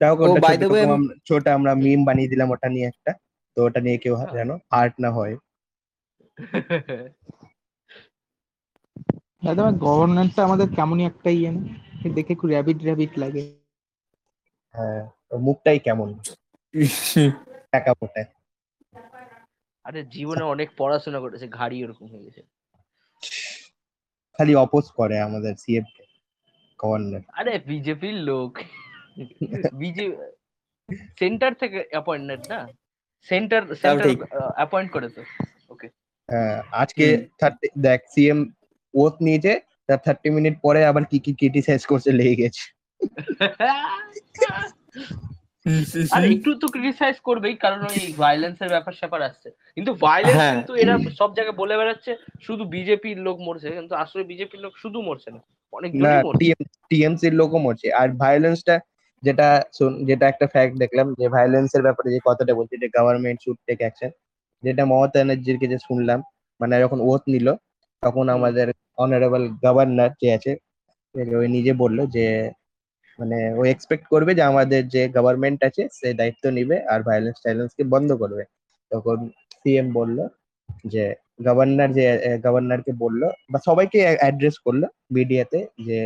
যাই 0.00 0.08
হোক 0.10 0.18
ওটা 0.26 0.48
ছোট 1.26 1.44
আমরা- 1.48 1.80
মিম 1.84 2.00
বানিয়ে 2.04 2.28
দিলাম 2.28 2.48
ওটা 2.50 2.68
নিয়ে 2.68 2.86
একটা। 2.86 3.12
তো 3.56 3.58
ওটা 3.64 3.80
নিয়ে 3.80 3.98
কেউ 3.98 4.14
যেন 4.32 4.50
আর্ট 4.70 4.94
না 5.00 5.08
হয়। 5.10 5.34
দাদা 9.44 9.60
আমার 9.62 9.76
গভর্নেন্সটা 9.86 10.40
আমাদের 10.44 10.68
কেমনই 10.76 11.04
একটা 11.06 11.30
ইয়ে 11.30 11.50
না? 11.56 11.62
দেখে 12.16 12.32
একটু 12.32 12.46
র্যাবিট 12.48 12.78
র্যাবিট 12.84 13.12
লাগে। 13.18 13.42
হ্যাঁ 14.74 15.00
মুখটাই 15.46 15.78
কেমন? 15.78 16.08
টাকা 17.72 17.90
আরে 19.84 20.00
জীবনে 20.14 20.44
অনেক 20.54 20.68
পড়াশোনা 20.76 21.18
করেছে 21.20 21.46
ঘাড়ি 21.48 21.76
ওরকম 21.84 22.06
হয়ে 22.12 22.24
গেছে। 22.26 22.42
খালি 24.38 24.52
অপোজ 24.64 24.84
করে 24.90 25.16
আমাদের 25.20 25.52
সিএম 25.62 25.86
গভর্নর 26.80 27.22
আরে 27.38 27.52
বিজেপির 27.70 28.16
লোক। 28.30 28.50
বিজেপি 29.72 30.14
সেন্টার 31.20 31.52
থেকে 31.54 31.78
অ্যাপয়েন্টমেন্ট 31.92 32.44
না? 32.52 32.60
Centre 33.28 33.62
centre. 33.82 34.08
অ্যাপয়েন্ট 34.58 34.90
করেছে। 34.92 35.20
ওকে 35.72 35.86
হ্যাঁ, 36.28 36.56
আজকে 36.82 37.04
দেখ 37.86 38.00
সিএম 38.12 38.40
ওথ 38.94 39.14
নিয়েছে 39.20 39.52
তার 39.88 39.98
থার্টি 40.04 40.28
মিনিট 40.30 40.54
পরে 40.62 40.80
আবার 40.84 41.02
কি 41.04 41.18
কি 41.18 41.32
ক্রিটিসাইজ 41.34 41.82
করছে 41.86 42.10
লেগে 42.12 42.36
গেছে। 42.36 42.64
আর 46.10 46.22
একটু 46.30 46.50
তো 46.54 46.66
ক্রিটিসাইজ 46.68 47.16
করবেই 47.20 47.54
কারণ 47.54 47.80
ওই 47.86 48.00
ভায়োলেন্সের 48.18 48.68
ব্যাপার 48.68 48.92
স্যাপার 48.92 49.20
আসছে। 49.22 49.48
কিন্তু 49.76 49.90
ভায়োলেন্স 50.00 50.38
হ্যাঁ। 50.38 50.54
কিন্তু 50.54 50.74
এরা 50.74 50.94
সব 51.20 51.30
জায়গায় 51.34 51.56
বলে 51.56 51.74
বেড়াচ্ছে 51.76 52.12
শুধু 52.40 52.62
বিজেপির 52.64 53.18
লোক 53.18 53.36
মরছে 53.40 53.68
কিন্তু 53.70 53.94
আসলে 53.94 54.22
বিজেপির 54.24 54.60
লোক 54.60 54.72
শুধু 54.76 54.98
মরছে 55.02 55.30
না 55.30 55.40
অনেক 55.72 55.90
মরছে। 56.24 56.44
টিএমসির 56.90 57.34
লোকও 57.34 57.58
মরছে। 57.58 57.88
আর 57.92 58.08
ভায়োলেন্সটা 58.14 58.74
যেটা 59.22 59.46
শোন- 59.72 60.00
যেটা 60.04 60.24
একটা 60.28 60.46
ফ্যাক্ট 60.46 60.74
দেখলাম 60.78 61.06
যে 61.18 61.26
ভায়োলেন্সের 61.28 61.82
ব্যাপারে 61.82 62.08
যে 62.10 62.20
কথাটা 62.24 62.52
বলছে 62.54 62.74
যে 62.76 62.88
গভর্নমেন্ট 62.96 63.38
শুড 63.44 63.58
টেক 63.66 63.78
অ্যাকশন 63.78 64.10
যেটা 64.62 64.82
মমতা 64.84 65.12
ব্যানার্জির 65.14 65.56
যে 65.64 65.78
শুনলাম 65.78 66.18
মানে 66.60 66.74
যখন 66.80 66.98
ওথ 67.02 67.22
নিল 67.26 67.46
তখন 68.02 68.26
আমাদের 68.28 68.66
অনারেবল 68.98 69.44
গভর্নর 69.64 70.10
যে 70.22 70.28
আছে 70.36 70.52
ওই 71.38 71.48
নিজে 71.56 71.72
বলল 71.82 71.98
যে 72.16 72.26
মানে 73.18 73.38
ও 73.58 73.62
এক্সপেক্ট 73.66 74.04
করবে 74.12 74.32
যে 74.38 74.42
আমাদের 74.42 74.82
যে 74.94 75.02
গভর্নমেন্ট 75.16 75.60
আছে, 75.68 75.82
সে 75.98 76.08
দায়িত্ব 76.20 76.44
নিবে 76.50 76.76
আর 76.92 77.00
ভায়োলেন্স 77.08 77.38
টাইলেন্স 77.44 77.72
কে 77.78 77.82
বন্ধ 77.94 78.10
করবে। 78.22 78.42
তখন 78.90 79.18
সিএম 79.60 79.88
বলল 79.92 80.18
যে 80.92 81.04
গভর্নর 81.46 81.90
যে 81.98 82.04
গভর্নরকে 82.44 82.92
বলল 83.04 83.22
বা 83.52 83.58
সবাইকে 83.68 83.98
অ্যাড্রেস 84.20 84.56
করল 84.66 84.82
মিডিয়াতে 85.16 85.58
যে, 85.88 85.98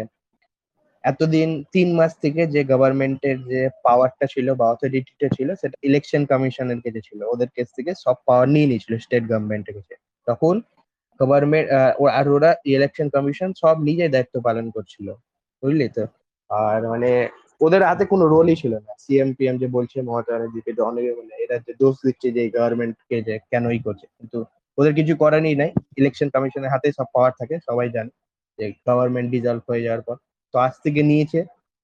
এতদিন 1.04 1.49
তিন 1.75 1.88
মাস 1.99 2.12
থেকে 2.25 2.42
যে 2.54 2.61
গভর্নমেন্টের 2.64 3.37
যে 3.50 3.61
পাওয়ারটা 3.87 4.26
ছিল 4.35 4.47
বা 4.54 4.64
অথরিটিটা 4.75 5.28
ছিল, 5.37 5.49
সেটা 5.54 5.76
ইলেকশন 5.83 6.23
কমিশনের 6.33 6.80
কাছে 6.85 7.00
ছিল। 7.09 7.21
ওদের 7.33 7.50
কাছ 7.57 7.68
থেকে 7.76 7.92
সব 8.04 8.16
পাওয়ার 8.28 8.47
নিয়ে 8.54 8.68
নিয়েছিল 8.71 8.95
স্টেট 9.04 9.25
গভর্নমেন্টের 9.30 9.75
কাছে। 9.78 9.95
তখন 10.26 10.54
গভর্নমেন্ট 11.21 11.67
আর 12.19 12.27
ওরা 12.37 12.51
ইলেকশন 12.75 13.07
কমিশন 13.15 13.51
সব 13.63 13.77
নিজে 13.89 14.07
দায়িত্ব 14.15 14.35
পালন 14.47 14.67
করছিল, 14.77 15.07
বুঝলি 15.63 15.87
তো? 15.97 16.05
আর 16.51 16.81
মানে 16.93 17.11
ওদের 17.61 17.83
হাতে 17.89 18.05
কোনো 18.13 18.25
রোলই 18.35 18.57
ছিল 18.63 18.73
না। 18.87 18.93
সিএম 19.05 19.31
পিএম 19.39 19.57
যে 19.63 19.69
বলছে, 19.77 19.97
মমতা 20.07 20.31
ব্যানার্জিকে 20.33 20.71
যে 20.77 20.83
অনেকে 20.91 21.11
মানে 21.19 21.35
এরা 21.45 21.57
যে 21.67 21.73
দোষ 21.83 21.95
দিচ্ছে 22.07 22.29
যে 22.37 22.43
গভর্নমেন্টকে 22.57 23.17
যে 23.29 23.35
কেনই 23.51 23.81
করছে। 23.87 24.07
কিন্তু 24.19 24.39
ওদের 24.79 24.93
কিছু 24.99 25.13
করারই 25.23 25.55
নাই 25.63 25.71
ইলেকশন 26.01 26.29
কমিশনের 26.35 26.71
হাতে 26.75 26.89
সব 26.99 27.07
পাওয়ার 27.15 27.33
থাকে, 27.41 27.55
সবাই 27.69 27.89
জানে 27.97 28.13
যে 28.59 28.65
গভর্নমেন্ট 28.89 29.29
ডিজলভ 29.35 29.63
হয়ে 29.71 29.85
যাওয়ার 29.87 30.03
পর। 30.07 30.17
তো 30.55 30.57
আজ 30.67 30.75
থেকে 30.85 31.01
নিয়েছে, 31.11 31.41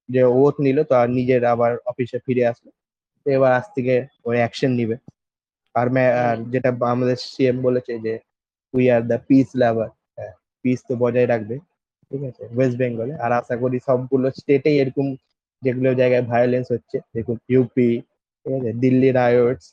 যে 0.09 0.23
ওথ 0.43 0.55
নিল, 0.67 0.79
তো 0.91 0.95
আর 1.01 1.09
নিজের 1.19 1.43
আবার 1.55 1.73
অফিসে 1.91 2.19
ফিরে 2.27 2.45
আসলো। 2.53 2.71
তো 3.27 3.27
এবার 3.37 3.51
আজ 3.59 3.67
থেকে 3.77 3.95
ওই 4.29 4.37
অ্যাকশন 4.43 4.73
নিবে। 4.81 4.97
আর 5.75 5.87
যেটা 6.53 6.71
আমাদের 6.95 7.17
সিএম 7.33 7.57
বলেছে 7.67 7.93
যে 8.07 8.15
we 8.75 8.85
are 8.95 9.03
the 9.11 9.19
peace 9.29 9.49
lover 9.57 9.91
peace 10.65 10.79
তো 10.89 10.93
বজায় 10.97 11.29
রাখবে। 11.33 11.57
ঠিক 12.11 12.23
আছে? 12.31 12.45
ওয়েস্ট 12.57 12.77
বেঙ্গলে 12.81 13.15
আর 13.25 13.31
আশা 13.41 13.55
করি 13.63 13.77
সবগুলো 13.89 14.27
স্টেটেই 14.41 14.77
এরকম 14.83 15.07
যেগুলো 15.63 15.91
জায়গায় 15.95 16.25
ভায়োলেন্স 16.33 16.67
হচ্ছে 16.73 16.97
দেখুন 17.15 17.37
ইউপি 17.49 17.89
ঠিক 18.47 18.53
আছে? 18.59 18.71
দিল্লি 18.83 19.09
রায়টস 19.13 19.67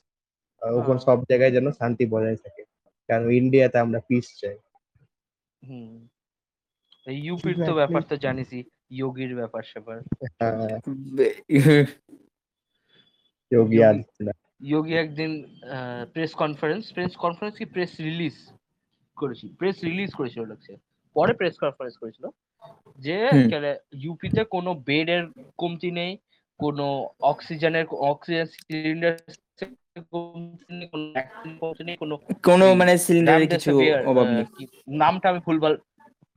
ওখানে 0.61 0.99
হ্যাঁ। 0.99 1.05
সব 1.07 1.17
জায়গায় 1.29 1.53
যেন 1.55 1.67
শান্তি 1.71 2.03
বজায় 2.05 2.39
থাকে। 2.43 2.61
কারণ 3.09 3.25
ইন্ডিয়াতে 3.31 3.77
আমরা 3.79 3.99
পিস 4.07 4.25
চাই। 4.41 4.57
হুম। 5.63 5.93
ইউপির 7.25 7.55
তো 7.67 7.73
ব্যাপার 7.73 8.01
তো 8.03 8.15
জানিসই 8.17 8.61
যোগীর 8.99 9.31
ব্যাপার 9.35 9.63
স্যাপার। 9.63 9.97
হ্যাঁ, 10.39 10.55
হ্যাঁ। 10.59 11.85
যোগী 13.51 13.77
যোগী 14.71 14.93
একদিন 14.93 15.31
প্রেস 16.13 16.31
কনফারেন্স 16.33 16.83
প্রেস 16.93 17.13
কনফারেন্স 17.15 17.55
কি 17.57 17.65
প্রেস 17.65 17.91
রিলিজ 17.99 18.35
করেছিল 19.21 19.49
প্রেস 19.59 19.77
রিলিজ 19.89 20.11
করেছিল 20.19 20.41
লাগছে 20.51 20.71
পরে 21.15 21.31
প্রেস 21.39 21.55
কনফারেন্স 21.63 21.95
করেছিল 22.01 22.25
যে। 22.99 23.17
ইউপিতে 24.03 24.41
কোনো 24.55 24.71
বেডের 24.87 25.23
কমতি 25.61 25.89
নেই 25.99 26.11
কোনো 26.59 26.85
অক্সিজেনের 27.31 27.85
অক্সিজেন 28.11 28.47
সিলিন্ডার 28.53 29.13
কোনো 32.47 32.65
মানে 32.79 32.93
সিলিন্ডারের 33.05 33.49
কিছু 33.53 33.71
অভাব 34.11 34.27
নেই। 34.35 34.45
নামটা 35.01 35.25
আমি 35.31 35.41
ভুলভাল 35.47 35.73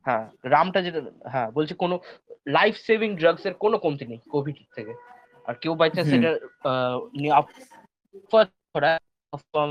হ্যাঁ 0.06 0.24
রামটা 0.54 0.78
যেটা 0.86 1.00
হ্যাঁ 1.32 1.48
বলছে 1.56 1.74
কোনো 1.82 1.94
লাইফ 2.56 2.74
সেভিং 2.86 3.10
ড্রাগস 3.20 3.44
এর 3.48 3.54
কোনো 3.64 3.76
কমতি 3.84 4.04
নেই 4.10 4.20
কোভিড 4.34 4.56
থেকে। 4.76 4.92
আর 5.48 5.54
কেউ 5.62 5.72
বাই 5.80 5.90
চান্স 5.94 6.10
এটা 6.16 6.30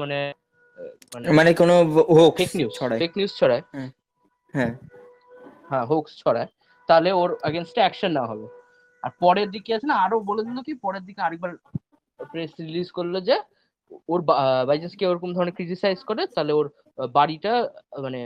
মানে 0.02 0.18
মানে 1.14 1.26
মানে 1.40 1.52
কোনো 1.62 1.76
হোক 2.18 2.32
ফেক 2.40 2.52
নিউজ 2.60 2.72
ছড়ায়। 2.80 3.00
ফেক 3.00 3.12
নিউজ 3.18 3.32
ছড়ায়। 3.40 3.64
হ্যাঁ 4.54 4.72
হ্যাঁ। 5.70 5.86
হোক্স 5.92 6.12
ছড়ায়। 6.24 6.50
তাহলে 6.90 7.10
ওর 7.22 7.30
এগেনস্টে 7.50 7.82
অ্যাকশন 7.84 8.12
নেওয়া 8.16 8.30
হবে। 8.32 8.46
আর 9.04 9.12
পরের 9.22 9.48
দিকে 9.52 9.72
আছে 9.78 9.88
না 9.88 9.96
আরও 10.06 10.18
বলে 10.30 10.42
দিল 10.48 10.58
কি 10.68 10.74
পরের 10.86 11.04
দিকে 11.08 11.20
আরেকবার 11.22 11.52
প্রেস 12.32 12.52
রিলিজ 12.60 12.88
করল 12.92 13.16
যে 13.28 13.36
ওর 14.10 14.20
বাই 14.68 14.78
চান্স 14.82 14.94
কেউ 15.00 15.10
ওরকম 15.12 15.30
ধরনের 15.34 15.56
ক্রিটিসাইজ 15.58 16.00
করে 16.10 16.22
তাহলে 16.36 16.54
ওর 16.60 16.68
বাড়িটা 17.18 17.54
মানে 18.02 18.20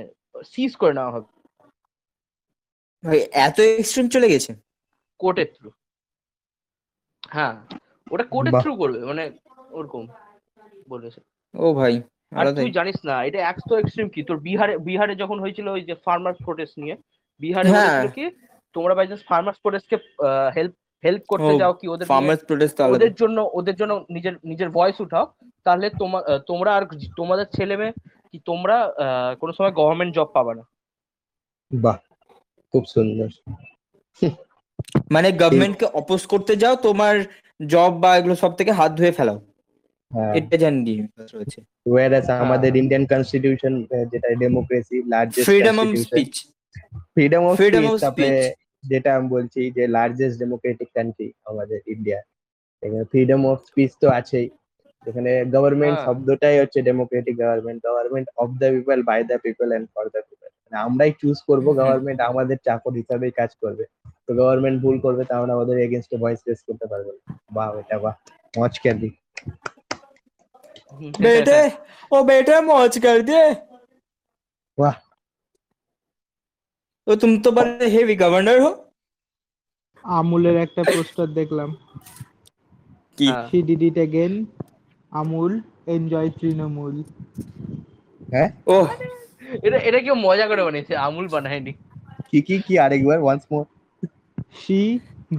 সিজ 0.52 0.72
করে 0.76 0.94
নেওয়া 0.94 1.14
হবে। 1.16 1.30
ভাই 3.04 3.20
এত 3.48 3.58
এক্সট্রিম 3.82 4.08
চলে 4.16 4.28
গেছে? 4.34 4.52
কোর্টের 5.20 5.50
থ্রু 5.56 5.70
হ্যাঁ 7.36 7.56
ওটা 8.12 8.26
কোর্টের 8.34 8.54
থ্রু 8.64 8.72
করবে 8.76 9.00
মানে 9.06 9.24
ওরকম 9.72 10.04
বলেছে। 10.90 11.20
ও 11.54 11.68
ভাই। 11.74 11.94
আর 12.32 12.46
তুই 12.58 12.72
জানিস 12.78 12.98
না 13.08 13.16
এটা 13.28 13.40
এক 13.52 13.58
তো 13.62 13.74
এক্সট্রিম 13.78 14.08
কি? 14.14 14.22
তোর 14.24 14.38
বিহারে 14.48 14.74
বিহারে 14.88 15.14
যখন 15.22 15.38
হয়েছিল 15.44 15.68
ওই 15.70 15.82
যে 15.90 15.96
ফার্মার্স 16.06 16.40
প্রোটেস্ট 16.46 16.76
নিয়ে 16.84 16.96
বিহারে 17.42 17.68
হ্যাঁ। 17.70 17.90
বলেছিল 17.90 18.10
কি? 18.18 18.26
তোমরা 18.76 18.94
বাই 18.98 19.08
ফার্মার্স 19.32 19.58
প্রোটেস্টকে 19.64 19.98
হেল্প 20.56 20.74
হেল্প 21.04 21.24
করতে 21.32 21.54
যাও 21.62 21.74
কি 21.80 21.86
ওদের 21.88 22.06
নিয়ে? 22.06 22.14
ফার্মার্স 22.14 22.42
প্রোটেস্ট 22.48 22.76
ওদের 22.96 23.14
জন্য 23.22 23.38
ওদের 23.60 23.76
জন্য 23.82 23.94
নিজের 24.16 24.36
নিজের 24.52 24.70
ভয়েস 24.70 24.98
উঠাও 25.06 25.26
তাহলে 25.66 25.86
তোমার 26.02 26.22
তোমরা 26.50 26.72
আর 26.78 26.84
তোমাদের 27.20 27.48
ছেলে 27.58 27.76
মেয়ে 27.78 27.94
কি 28.32 28.38
তোমরা 28.50 28.76
আহ, 28.98 29.32
কোনো 29.42 29.52
সময় 29.58 29.74
গভর্নমেন্ট 29.80 30.12
জব 30.18 30.30
পাবে 30.38 30.54
না? 30.58 30.64
বাহ 31.72 31.98
খুব 32.74 32.84
সুন্দর। 32.94 33.30
মানে 35.14 35.28
গভর্নমেন্টকে 35.42 35.86
অপোজ 36.02 36.22
করতে 36.34 36.54
যাও 36.64 36.76
তোমার 36.88 37.16
জব 37.68 37.92
বা 38.04 38.10
এগুলো 38.20 38.36
সব 38.44 38.52
থেকে 38.60 38.72
হাত 38.80 38.92
ধুয়ে 39.00 39.18
ফেলাও। 39.18 39.40
হ্যাঁ। 40.12 40.34
এটা 40.40 40.56
জানি 40.64 40.94
রয়েছে। 41.34 41.60
ওয়্যারাস 41.92 42.28
আমাদের 42.46 42.72
ইন্ডিয়ান 42.82 43.04
কনস্টিটিউশন 43.14 43.74
যেটা 44.12 44.28
democracy 44.44 44.98
largest 45.14 45.48
freedom 45.50 45.76
of 45.84 45.88
speech 46.06 46.34
freedom 47.16 47.42
of 47.50 47.54
freedom 47.60 47.84
of 47.92 48.00
যেটা 48.84 49.10
আমি 49.18 49.28
বলছি 49.36 49.62
যে 49.78 49.84
লার্জেস্ট 49.96 50.36
ডেমোক্রেটিক 50.44 50.90
কান্ট্রি 50.98 51.28
আমাদের 51.50 51.80
ইন্ডিয়া 51.94 52.20
এখানে 52.84 53.04
ফ্রিডম 53.12 53.42
অফ 53.52 53.58
স্পিচ 53.70 53.92
তো 54.02 54.08
আছেই। 54.20 54.48
এখানে 55.06 55.32
গভর্নমেন্ট 55.56 55.98
শব্দটাই 56.08 56.58
হচ্ছে 56.62 56.80
democratic 56.90 57.36
government 57.42 57.80
government 57.88 58.28
of 58.44 58.50
the 58.62 58.68
people 58.76 59.00
by 59.10 59.20
the 59.30 59.38
people 59.46 59.68
and 59.78 59.88
for 59.94 60.06
the 60.16 60.22
people 60.28 60.48
আমরাই 60.86 61.12
চুজ 61.22 61.38
করব 61.50 61.66
গভর্নমেন্ট 61.80 62.20
আমাদের 62.32 62.58
চাকর 62.68 62.94
হিসাবেই 63.00 63.34
কাজ 63.40 63.52
করবে। 63.64 63.84
তো 64.26 64.32
গভর্নমেন্ট 64.40 64.78
ভুল 64.84 64.96
করবে 65.06 65.24
তাহলে 65.30 65.52
আমাদের 65.58 65.76
এগেনস্টে 65.86 66.16
ভয়েস 66.24 66.40
রেজ 66.48 66.60
করতে 66.68 66.86
পারবে 66.92 67.12
বাহ 67.58 67.70
এটা 67.82 67.98
বাহ। 68.04 68.16
মজকে 68.54 68.90
দিক। 69.02 69.14
बेटे 71.19 71.61
ओ 72.13 72.23
बेटे 72.25 72.61
मौज 72.63 72.99
कर 73.01 73.23
दिए 73.23 73.45
वाह 74.79 74.95
तो 77.07 77.15
तुम 77.17 77.39
तो 77.41 77.53
बड़े 77.53 77.89
हेवी 77.91 78.15
गवर्नर 78.17 78.61
हो 78.61 78.73
আমুলের 80.05 80.57
একটা 80.59 80.83
পোস্টার 80.87 81.27
দেখলাম 81.35 81.71
কি 83.19 83.27
হ্যাঁ। 83.27 83.45
She 83.49 83.59
did 83.65 83.83
it 83.83 83.97
again 84.01 84.33
Amul 85.13 85.53
enjoy 85.89 86.31
Trinamool 86.33 86.95
হ্যাঁ 88.29 88.49
ও 88.69 88.77
এটা 89.59 89.79
এটা 89.81 89.99
কেউ 90.01 90.17
মজা 90.19 90.47
করে 90.51 90.63
বানিয়েছে 90.67 90.95
আমুল 91.03 91.27
বানায়নি 91.29 91.73
কি 92.29 92.39
কি 92.47 92.57
কি 92.65 92.75
আরেকবার 92.79 93.19
once 93.21 93.43
more 93.51 93.65
she 94.57 94.81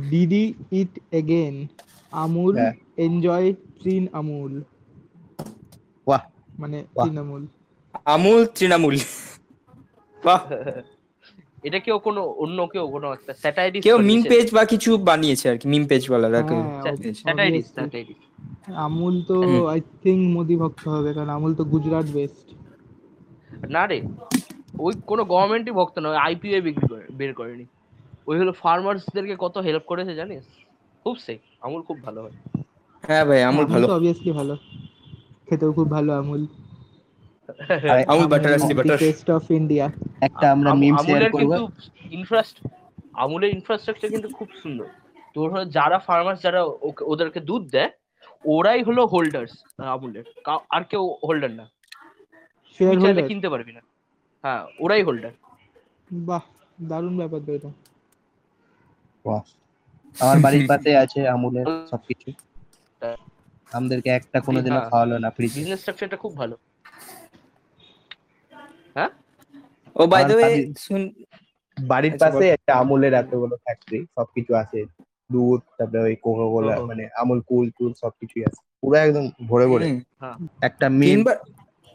did 0.09 0.33
it 0.73 0.93
again 1.13 1.55
Amul 2.13 2.53
হ্যাঁ। 2.55 2.73
এনজয় 2.99 3.49
তৃণ 3.79 4.03
আমুল 4.13 4.53
বাহ 6.08 6.22
মানে। 6.58 6.78
তৃণমূল। 6.96 7.42
আমুল 8.06 8.40
তৃণমূল। 8.56 8.96
বাহ। 10.22 10.40
এটা 11.64 11.78
কেউ 11.86 11.96
কোনো 11.98 12.20
অন্য 12.44 12.58
কেউ 12.72 12.84
কোনো 12.94 13.06
একটা 13.12 13.32
স্যাটাইরিস্ট 13.42 13.84
কেউ 13.86 13.96
মিম 14.08 14.20
পেজ 14.32 14.46
বা 14.54 14.62
কিছু 14.72 14.90
বানিয়েছে 15.08 15.46
আর 15.50 15.56
কি 15.60 15.66
মিম 15.68 15.84
পেজ 15.90 16.02
ওয়ালারা 16.10 16.40
কেউ 16.48 16.60
হ্যাঁ, 16.60 16.96
স্যাটাইরিস্ট 17.18 17.70
স্যাটাইরিস্ট 17.74 18.22
আমুল 18.84 19.14
তো 19.22 19.36
আই 19.66 19.80
থিঙ্ক 20.02 20.20
মোদি 20.36 20.56
ভক্ত 20.56 20.84
হবে 20.88 21.10
কারণ 21.14 21.30
আমুল 21.30 21.52
তো 21.54 21.64
গুজরাট 21.64 22.06
বেস্ট 22.10 22.46
না 23.70 23.82
রে 23.86 23.98
ওই 24.78 24.92
কোনো 25.06 25.22
গভর্নমেন্টই 25.24 25.72
ভক্ত 25.72 25.96
নয় 25.98 26.18
আইপিএ 26.18 26.58
বিক্রি 26.60 26.86
করে 26.88 27.04
বের 27.12 27.32
করেনি। 27.34 27.64
ওই 28.26 28.36
হলো 28.38 28.52
ফার্মার্সদেরকে 28.62 29.34
কত 29.38 29.54
হেল্প 29.58 29.84
করেছে 29.86 30.12
জানিস? 30.14 30.44
খুব 31.06 31.16
সেফ 31.18 31.40
আমুল 31.60 31.80
খুব 31.82 31.98
ভালো 32.02 32.18
হয়। 32.22 32.36
হ্যাঁ 33.04 33.24
ভাই 33.24 33.40
আমুল 33.42 33.66
ভালো। 33.66 33.86
অবভিয়াসলি 33.88 34.30
ভালো। 34.32 34.54
খেতেও 35.48 35.72
খুব 35.72 35.90
ভালো 35.90 36.12
আমুল। 36.18 36.46
আর 37.90 38.04
আমুল 38.06 38.26
বাটার 38.26 38.54
আসছে 38.54 38.74
বাটার 38.74 38.98
টেস্ট 38.98 39.30
অফ 39.30 39.50
ইন্ডিয়া 39.50 39.90
একটা 40.20 40.52
আমরা 40.52 40.74
মিম 40.74 40.96
শেয়ার 40.96 41.30
করব। 41.30 41.68
কিন্তু 42.08 42.68
আমুলের 43.12 43.54
ইনফ্রাস্ট্রাকচার 43.54 44.10
কিন্তু 44.10 44.28
খুব 44.28 44.48
সুন্দর। 44.62 44.86
তোর 45.34 45.50
হলো 45.50 45.64
যারা 45.64 45.98
ফার্মার্স 45.98 46.42
যারা 46.42 46.62
ওদেরকে 47.02 47.40
দুধ 47.40 47.70
দেয় 47.70 47.90
ওরাই 48.44 48.82
হলো 48.82 49.06
হোল্ডার্স 49.06 49.52
আমুলের। 49.78 50.24
কাউ- 50.44 50.60
আর 50.70 50.84
কেউ 50.84 51.06
হোল্ডার 51.24 51.50
না। 51.50 51.70
শেয়ার 52.78 53.00
চাইলে 53.00 53.28
কিনতে 53.28 53.48
পারবি 53.48 53.72
না। 53.72 53.80
হ্যাঁ 54.42 54.66
ওরাই 54.80 55.02
হোল্ডার 55.02 55.30
বাহ 56.12 56.40
দারুণ 56.82 57.16
ব্যাপার 57.16 57.40
তো 57.46 57.52
এটা। 57.52 57.68
বাহ। 59.26 59.40
আমার 60.20 60.38
বাড়ির 60.38 60.64
পাশে 60.68 60.96
আছে 60.96 61.28
আমুলের 61.28 61.66
সবকিছু। 61.90 62.32
আমাদেরকে 63.72 64.10
একটা 64.10 64.38
কোনোদিনও 64.40 64.74
হ্যাঁ। 64.74 64.88
খাওয়ালো 64.90 65.16
না 65.18 65.28
ফ্রি 65.30 65.46
বিজনেস 65.48 65.78
স্ট্রাকচারটা 65.80 66.16
খুব 66.16 66.32
ভালো। 66.36 66.54
হ্যাঁ? 68.96 69.10
ও 69.96 70.02
বাই 70.06 70.22
দ্য 70.24 70.34
ওয়ে 70.36 70.48
শুন 70.84 71.02
বাড়ির 71.76 72.14
আচ্ছা, 72.14 72.22
পাশে 72.24 72.44
একটা 72.48 72.72
আমুলের 72.74 73.12
এতগুলো 73.14 73.54
ফ্যাক্টরি 73.64 74.00
সবকিছু 74.16 74.52
আছে। 74.54 74.78
দুধ 75.30 75.60
তারপরে 75.78 76.00
ওই 76.02 76.16
কোকা 76.24 76.46
কোলা 76.52 76.74
মানে 76.90 77.04
আমুল 77.20 77.40
কুল 77.48 77.66
টুল 77.78 77.92
সবকিছুই 78.02 78.42
আছে। 78.44 78.60
পুরো 78.82 78.96
একদম 78.98 79.24
ভরে 79.48 79.66
ভরে। 79.66 79.84
হুম, 79.86 79.98
একটা 80.62 80.86
তিনবার 81.02 81.36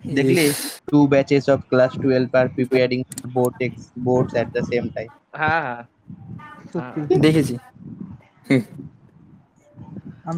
দেখলি? 0.01 0.43
Two 0.87 0.97
batches 1.07 1.45
of 1.49 1.59
class 1.69 1.91
twelve 2.01 2.29
are 2.35 2.47
preparing 2.55 2.99
board 3.33 3.55
boards 4.03 4.31
at 4.35 4.47
the 4.55 4.61
same 4.71 4.83
time 4.95 5.09
হ্যাঁ 5.41 5.61
হ্যাঁ। 5.67 5.83
দেখেছি। 7.25 7.55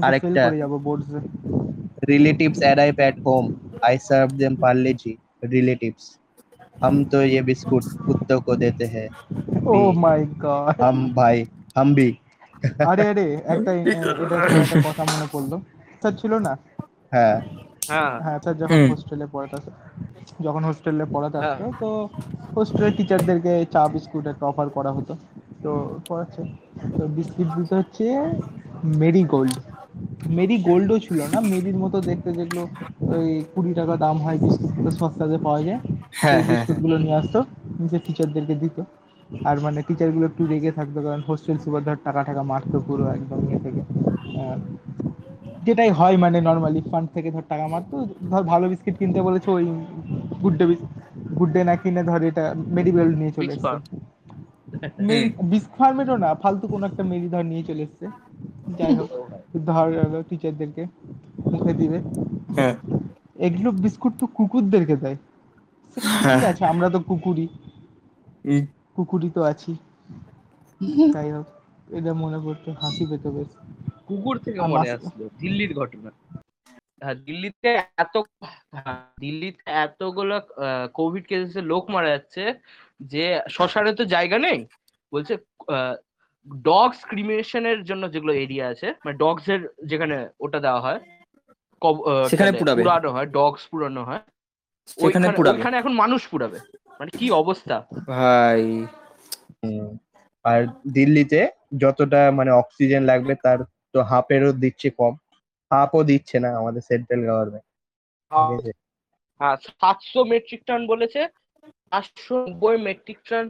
আরেকটা- 0.03 0.47
করে 0.47 0.59
যাবো 0.59 0.77
বোর্ডসে 0.81 1.21
relatives 2.05 2.59
arrive 2.65 3.01
at 3.01 3.17
home 3.23 3.49
I 3.83 3.97
serve 4.01 4.31
them 4.35 4.55
Parle 4.57 4.93
G 4.95 5.11
relatives 5.47 6.05
हम 6.77 6.95
तो 7.07 7.19
ये 7.25 7.41
बिस्कुट 7.43 7.85
कुत्तों 8.03 8.39
को 8.41 8.57
देते 8.57 8.87
हैं 8.89 9.09
ও 9.67 9.75
মাই 10.01 10.21
গড 10.39 10.81
हम 10.81 11.03
भाई 11.15 11.37
हम 11.77 11.89
भी 11.95 12.09
আরে 12.85 13.05
আরে 13.09 13.27
একটা 13.49 13.71
এ- 13.75 13.85
এটা 14.23 14.37
একটা 14.57 14.81
কথা 14.87 15.03
মনে 15.07 15.27
পড়লো 15.31 15.57
স্যার 16.03 16.13
ছিল 16.21 16.33
না 16.41 16.53
হ্যাঁ 17.13 17.37
হ্যাঁ 17.91 18.13
হ্যাঁ 18.25 18.39
স্যার 18.43 18.55
যখন 18.61 18.79
হুম। 18.79 18.89
হোস্টেলে 18.93 19.27
পড়াতে 19.33 19.55
আসতো 19.59 19.73
যখন 20.41 20.63
হোস্টেলে 20.65 21.05
পড়াতে 21.13 21.37
হ্যাঁ। 21.39 21.53
আসতো 21.53 21.67
তো 21.81 21.89
হোস্টেলের 22.57 22.93
টিচারদেরকে 22.99 23.53
চা 23.75 23.83
বিস্কুট 23.93 24.25
একটা 24.27 24.45
অফার 24.47 24.69
করা 24.77 24.91
হতো 24.97 25.13
তো 25.63 25.71
পড়াচ্ছে 26.09 26.43
তো 26.95 27.03
বিস্কিট 27.17 27.49
দিতে 27.57 27.75
হচ্ছে 27.77 28.07
মেরি 29.00 29.24
গোল্ড 29.28 29.56
মেরি 30.38 30.56
গোল্ডও 30.68 30.98
ছিল 31.06 31.20
না? 31.26 31.40
মেরির 31.52 31.78
মতো 31.84 31.98
দেখতে 32.10 32.30
যেগুলো 32.34 32.64
ওই 33.14 33.28
কুড়ি 33.52 33.72
টাকা 33.80 33.96
দাম 33.98 34.16
হয় 34.20 34.38
বিস্কুটগুলো 34.44 34.90
সস্তাতে 35.00 35.38
পাওয়া 35.46 35.62
যায় 35.62 35.82
হ্যাঁ 36.16 36.42
হ্যাঁ। 36.44 36.66
বিস্কুটগুলো 36.66 36.96
নিয়ে 36.98 37.18
আসতো 37.22 37.40
নিচে 37.80 37.98
টিচারদেরকে 38.06 38.56
দিত। 38.62 38.78
আর 39.46 39.56
মানে 39.62 39.80
টিচারগুলো 39.88 40.26
একটু 40.28 40.44
রেগে 40.46 40.72
থাকতো 40.72 41.00
কারণ 41.02 41.22
হোস্টেল 41.28 41.58
সুপার 41.64 41.82
ধর 41.84 41.98
টাকা 42.06 42.22
টাকা 42.24 42.42
মারতো 42.52 42.78
পুরো 42.86 43.04
একদম 43.16 43.40
ইয়ে 43.46 43.60
থেকে। 43.60 43.82
আহ, 44.36 44.58
যেটাই 45.66 45.92
হয় 45.92 46.16
মানে 46.18 46.38
নর্মালি 46.42 46.82
ফান্ড 46.86 47.08
থেকে 47.16 47.30
ধর 47.32 47.46
টাকা 47.50 47.66
মারতো। 47.68 47.96
ধর 48.32 48.44
ভালো 48.52 48.66
বিস্কিট 48.72 48.96
কিনতে 49.00 49.20
বলেছে 49.28 49.50
ওই 49.52 49.66
গুড 50.42 50.56
ডে 50.60 50.66
গুড 51.38 51.50
ডে 51.54 51.62
না 51.64 51.76
কিনে 51.82 52.02
ধর 52.06 52.22
এটা 52.30 52.44
মেডিবেল 52.76 53.08
নিয়ে 53.20 53.32
চলে 53.38 53.52
এসছে। 53.54 53.76
বিস্ক 55.52 55.70
ফার্মেরও 55.78 56.18
না 56.18 56.30
ফালতু 56.42 56.66
কোন 56.68 56.82
একটা 56.90 57.04
মেরি 57.12 57.28
ধর 57.34 57.44
নিয়ে 57.46 57.64
চলে 57.66 57.84
এসছে। 57.84 58.06
যাই 58.80 58.94
হোক 59.00 59.10
ধর 59.70 59.88
টিচারদেরকে 60.30 60.84
মুখে 61.52 61.74
দিবে। 61.82 62.00
হ্যাঁ। 62.58 62.76
এগুলো 63.46 63.70
বিস্কুট 63.84 64.14
তো 64.20 64.26
কুকুরদেরকে 64.38 64.96
দেয়। 65.04 65.18
ঠিক 65.98 66.46
আছে? 66.52 66.64
আমরা 66.74 66.88
তো 66.90 67.00
কুকুরই। 67.10 67.48
কুকুরই 68.96 69.30
তো 69.30 69.42
আছি। 69.52 69.72
যাই 71.16 71.30
হোক 71.36 71.48
এটা 71.98 72.12
মনে 72.24 72.40
পড়তো 72.46 72.70
হাসি 72.82 73.04
পেতো 73.10 73.30
বেশ। 73.32 73.50
কুকুর 74.08 74.36
থেকে 74.46 74.60
মনে 74.74 74.90
আসলো 74.96 75.26
দিল্লির 75.42 75.72
ঘটনা। 75.74 76.10
হ্যাঁ 77.02 77.16
দিল্লিতে 77.28 77.70
এত 77.98 78.16
হ্যাঁ, 78.76 79.00
দিল্লিতে 79.24 79.64
এতগুলো 79.86 80.36
কোভিড 80.94 81.24
কেসে 81.30 81.62
লোক 81.72 81.84
মারা 81.94 82.10
যাচ্ছে 82.10 82.44
যে 83.14 83.24
শ্মশানে 83.56 83.92
তো 84.00 84.04
জায়গা 84.06 84.38
নেই। 84.48 84.60
বলছে 85.12 85.34
ডগস 86.66 87.00
ক্রিমিনেশনের 87.06 87.80
জন্য 87.84 88.04
যেগুলো 88.14 88.34
এরিয়া 88.36 88.66
আছে 88.68 88.88
মানে 89.04 89.16
ডগস 89.18 89.46
এর 89.50 89.62
যেখানে 89.86 90.16
ওটা 90.40 90.60
দেওয়া 90.60 90.82
হয় 90.82 91.00
সেখানে 92.30 92.52
পুরানো 92.78 93.10
হয় 93.12 93.28
ডগস 93.36 93.64
পুরানো 93.72 94.02
হয়। 94.04 94.22
সেখানে 94.88 95.06
ওইখানে- 95.06 95.38
পুরাবে 95.38 95.54
ওইখানে 95.54 95.76
এখন 95.78 95.94
মানুষ 95.96 96.22
পুরাবে 96.28 96.58
মানে 97.00 97.12
কি 97.12 97.26
অবস্থা? 97.42 97.76
ভাই 98.12 98.62
আর 100.46 100.60
দিল্লিতে 100.94 101.40
যতটা 101.78 102.22
মানে 102.32 102.52
অক্সিজেন 102.52 103.04
লাগবে 103.04 103.34
তার 103.44 103.60
তো 103.94 104.00
হাফেরও 104.04 104.52
দিচ্ছে 104.64 104.88
কম। 105.00 105.14
হাফও 105.72 106.02
দিচ্ছে 106.04 106.38
না 106.40 106.50
আমাদের 106.58 106.82
সেন্ট্রাল 106.82 107.22
গভর্নমেন্ট 107.24 107.66
হ্যাঁ। 109.42 109.56
সাতশো 109.72 110.20
মেট্রিক 110.24 110.62
টন 110.66 110.82
বলেছে 110.88 111.22
চারশো 111.92 112.36
নব্বই 112.44 112.78
মেট্রিক 112.88 113.20
টন 113.30 113.46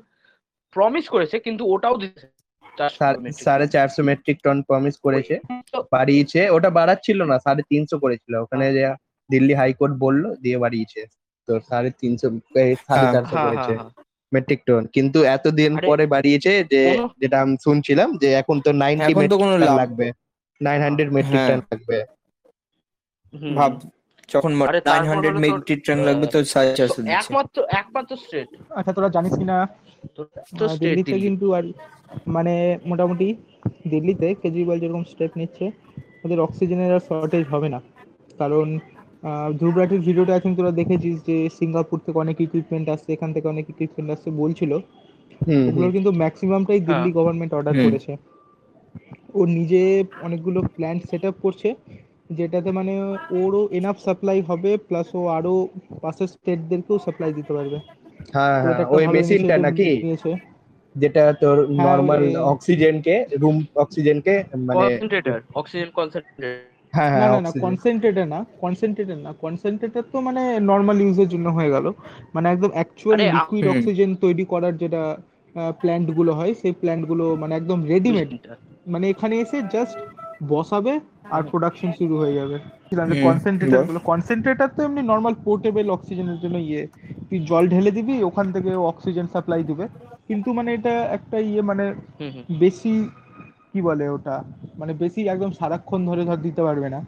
প্রমিস 0.75 1.05
করেছে 1.09 1.35
কিন্তু 1.39 1.63
ওটাও 1.73 1.95
দিচ্ছে 1.97 2.27
সাড়ে- 3.39 3.67
চারশো 3.67 4.01
মেট্রিক 4.03 4.37
টন 4.43 4.57
প্রমিস 4.61 4.95
করেছে 4.97 5.35
বাড়িয়েছে। 5.91 6.39
ওটা 6.49 6.69
বাড়াচ্ছিল 6.69 7.19
না 7.23 7.35
সাড়ে 7.39 7.63
তিনশো 7.69 7.95
করেছিল। 7.99 8.33
ওখানে 8.35 8.65
যে 8.73 8.83
দিল্লি 9.29 9.53
হাইকোর্ট 9.53 9.93
বলল 9.95 10.23
দিয়ে 10.43 10.57
বাড়িয়েছে। 10.57 11.01
তো 11.47 11.53
সাড়ে 11.69 11.89
তিনশো 12.01 12.27
সাড়ে 12.47 12.73
হ্যাঁ, 12.87 13.13
চারশো 13.13 13.35
হ্যাঁ, 13.35 13.45
করেছে 13.47 13.73
হ্যাঁ, 13.73 13.89
মেট্রিক 14.31 14.61
টন 14.65 14.83
কিন্তু 14.87 15.19
এতদিন 15.35 15.71
পরে 15.87 16.05
বাড়িয়েছে 16.05 16.51
যে 16.71 16.81
যেটা 17.21 17.37
আমি 17.41 17.55
শুনছিলাম 17.63 18.09
যে 18.17 18.29
এখন 18.33 18.55
তো 18.61 18.69
নাইনটি 18.73 19.11
মেট্রিক 19.15 19.41
লাভ 19.61 19.75
লাগবে। 19.77 20.07
নাইন 20.61 20.79
হান্ড্রেড 20.81 21.09
মেট্রিক 21.11 21.39
হ্যাঁ। 21.39 21.49
টন 21.51 21.61
লাগবে। 21.71 21.97
ভাব 23.55 23.71
যখন 24.29 24.51
আরে 24.53 24.79
নাইন 24.79 24.81
তারপর 24.81 25.07
হান্ড্রেড 25.09 25.33
হলো 25.33 25.41
তোর, 25.41 25.45
মেট্রিক 25.45 25.79
টন 25.85 25.99
লাগবে 25.99 26.25
তো 26.27 26.37
সাড়ে 26.45 26.69
তো 26.69 26.75
চারশো 26.77 26.99
দিচ্ছে। 27.01 27.17
একমাত্র 27.21 27.57
একমাত্র 27.71 28.11
স্টেট 28.17 28.49
আচ্ছা 28.69 28.91
তোরা 28.93 29.09
জানিস 29.09 29.33
কিনা? 29.39 29.57
তো 30.57 30.63
স্টেট 30.69 30.95
কিন্তু 31.25 31.45
আর 31.53 31.63
মানে 32.27 32.53
মোটামুটি 32.85 33.27
দিল্লিতে 33.85 34.27
কেজরিওয়াল 34.41 34.77
যেরকম 34.79 35.03
স্টেপ 35.03 35.31
নিচ্ছে 35.37 35.65
ওদের 36.23 36.39
অক্সিজেনের 36.39 36.91
আর 36.93 37.03
শর্টেজ 37.07 37.45
হবে 37.53 37.67
না। 37.69 37.79
কারণ 38.39 38.67
ধ্রুবরাটির 39.59 40.01
ভিডিওটা 40.07 40.33
এখন 40.35 40.51
তোরা 40.57 40.71
দেখেছিস 40.71 41.15
যে 41.29 41.37
সিঙ্গাপুর 41.57 41.97
থেকে 42.05 42.17
অনেক 42.19 42.37
ইকুইপমেন্ট 42.41 42.87
আসছে 42.89 43.09
এখান 43.13 43.29
থেকে 43.35 43.47
অনেক 43.47 43.65
ইকুইপমেন্ট 43.69 44.09
আসছে 44.11 44.29
বলছিল। 44.41 44.71
হুম 45.41 45.63
ওগুলোর 45.67 45.91
কিন্তু 45.91 46.11
ম্যাক্সিমামটাই 46.21 46.81
দিল্লি 46.81 47.09
হ্যাঁ। 47.09 47.17
গভর্নমেন্ট 47.17 47.51
অর্ডার 47.53 47.75
করেছে। 47.85 48.11
ও 49.33 49.41
নিজে 49.57 49.81
অনেকগুলো 50.21 50.59
প্ল্যান্ট 50.75 51.01
সেট 51.09 51.23
আপ 51.25 51.35
করছে 51.41 51.69
যেটাতে 52.29 52.69
মানে 52.71 52.93
ওরও 53.39 53.61
এনাফ 53.71 53.97
সাপ্লাই 54.05 54.39
হবে 54.49 54.71
প্লাস 54.87 55.07
ও 55.15 55.21
আরও 55.37 55.53
পাশের 56.03 56.29
স্টেটদেরকেও 56.33 56.97
সাপ্লাই 57.05 57.31
দিতে 57.33 57.51
পারবে। 57.53 57.77
হ্যাঁ 58.33 58.57
হ্যাঁ 58.65 58.83
ওই 58.95 59.03
মেশিনটা 59.13 59.55
নাকি। 59.65 59.89
যেটা 60.95 61.23
তোর 61.41 61.57
নর্মাল 61.79 62.23
অক্সিজেনকে 62.53 63.15
রুম 63.41 63.57
অক্সিজেনকে 63.75 64.33
মানে 64.69 64.79
কনসেন্ট্রেটর 64.79 65.39
অক্সিজেন 65.59 65.89
কনসেন্ট্রেটর 65.99 66.53
হ্যাঁ 66.93 67.09
না 67.11 67.17
হ্যাঁ 67.23 67.41
না। 67.45 67.49
কনসেন্ট্রেটর 67.65 68.25
না 68.25 68.39
কনসেন্ট্রেটর 68.63 69.19
না 69.25 69.31
কনসেন্ট্রেটর 69.43 70.03
তো 70.11 70.17
মানে 70.21 70.41
নরমাল 70.69 70.97
ইউজের 71.01 71.29
জন্য 71.33 71.47
হয়ে 71.57 71.73
গেল। 71.75 71.85
মানে 72.35 72.47
একদম 72.49 72.71
অ্যাকচুয়াল 72.73 73.17
লিকুইড 73.35 73.65
অক্সিজেন 73.67 74.11
তৈরি 74.15 74.45
করার 74.53 74.73
যেটা 74.83 75.01
প্ল্যান্টগুলো 75.81 76.31
হয় 76.33 76.53
সেই 76.61 76.73
প্ল্যান্টগুলো 76.81 77.25
মানে 77.35 77.53
একদম 77.55 77.79
রেডিমেড 77.83 78.29
মানে 78.93 79.05
এখানে 79.09 79.35
এসে 79.39 79.57
জাস্ট 79.73 79.97
বসাবে 80.47 80.93
আর 81.35 81.41
প্রোডাকশন 81.51 81.89
শুরু 81.99 82.15
হয়ে 82.17 82.37
যাবে। 82.39 82.57
কনসেন্ট্রেটর। 83.25 83.83
গুলো 83.89 84.01
কনসেন্ট্রেটর 84.11 84.69
তো 84.75 84.79
এমনি 84.83 85.01
নর্মাল 85.11 85.33
পোর্টেবল 85.45 85.87
অক্সিজেনের 85.89 86.39
জন্য 86.43 86.57
ইয়ে। 86.69 86.83
তুই 87.27 87.39
জল 87.49 87.63
ঢেলে 87.67 87.91
দিবি 87.91 88.15
ওখান 88.23 88.47
থেকে 88.51 88.71
অক্সিজেন 88.91 89.25
সাপ্লাই 89.33 89.63
দিবে। 89.63 89.85
কিন্তু 90.29 90.53
মানে 90.53 90.73
এটা 90.73 90.93
একটা 91.11 91.37
ইয়ে 91.39 91.61
মানে 91.61 91.85
বেশি 92.59 92.93
কি 93.73 93.81
বলে 93.81 94.09
ওটা? 94.09 94.43
মানে 94.77 94.93
বেশি 94.93 95.27
একদম 95.27 95.51
সারাক্ষণ 95.51 96.05
ধরে 96.05 96.25
ধর 96.25 96.35
দিতে 96.37 96.61
পারবে 96.63 96.89
না। 96.89 96.99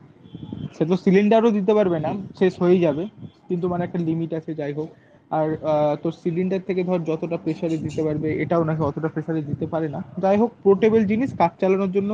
সে 0.77 0.85
তো 0.85 0.97
সিলিন্ডারও 0.97 1.51
দিতে 1.51 1.73
পারবে 1.73 1.99
না 1.99 2.11
শেষ 2.39 2.61
হয়ে 2.61 2.79
যাবে। 2.79 3.03
কিন্তু 3.47 3.67
মানে 3.67 3.83
একটা 3.83 3.99
লিমিট 3.99 4.33
আছে 4.33 4.53
যাই 4.53 4.73
হোক। 4.73 4.89
আর 5.31 5.57
আহ, 5.63 5.95
তোর 6.03 6.11
সিলিন্ডার 6.11 6.59
থেকে 6.67 6.83
ধর 6.83 6.99
যতটা 6.99 7.37
প্রেসারে 7.37 7.77
দিতে 7.77 8.03
পারবে 8.03 8.33
এটাও 8.41 8.63
নাকি 8.63 8.81
অতটা 8.81 9.07
প্রেসারে 9.07 9.41
দিতে 9.41 9.65
পারে 9.67 9.89
না। 9.89 10.03
যাই 10.17 10.37
হোক 10.37 10.51
পোর্টেবল 10.63 11.05
জিনিস 11.05 11.33
কাজ 11.37 11.51
চালানোর 11.59 11.91
জন্য 11.91 12.11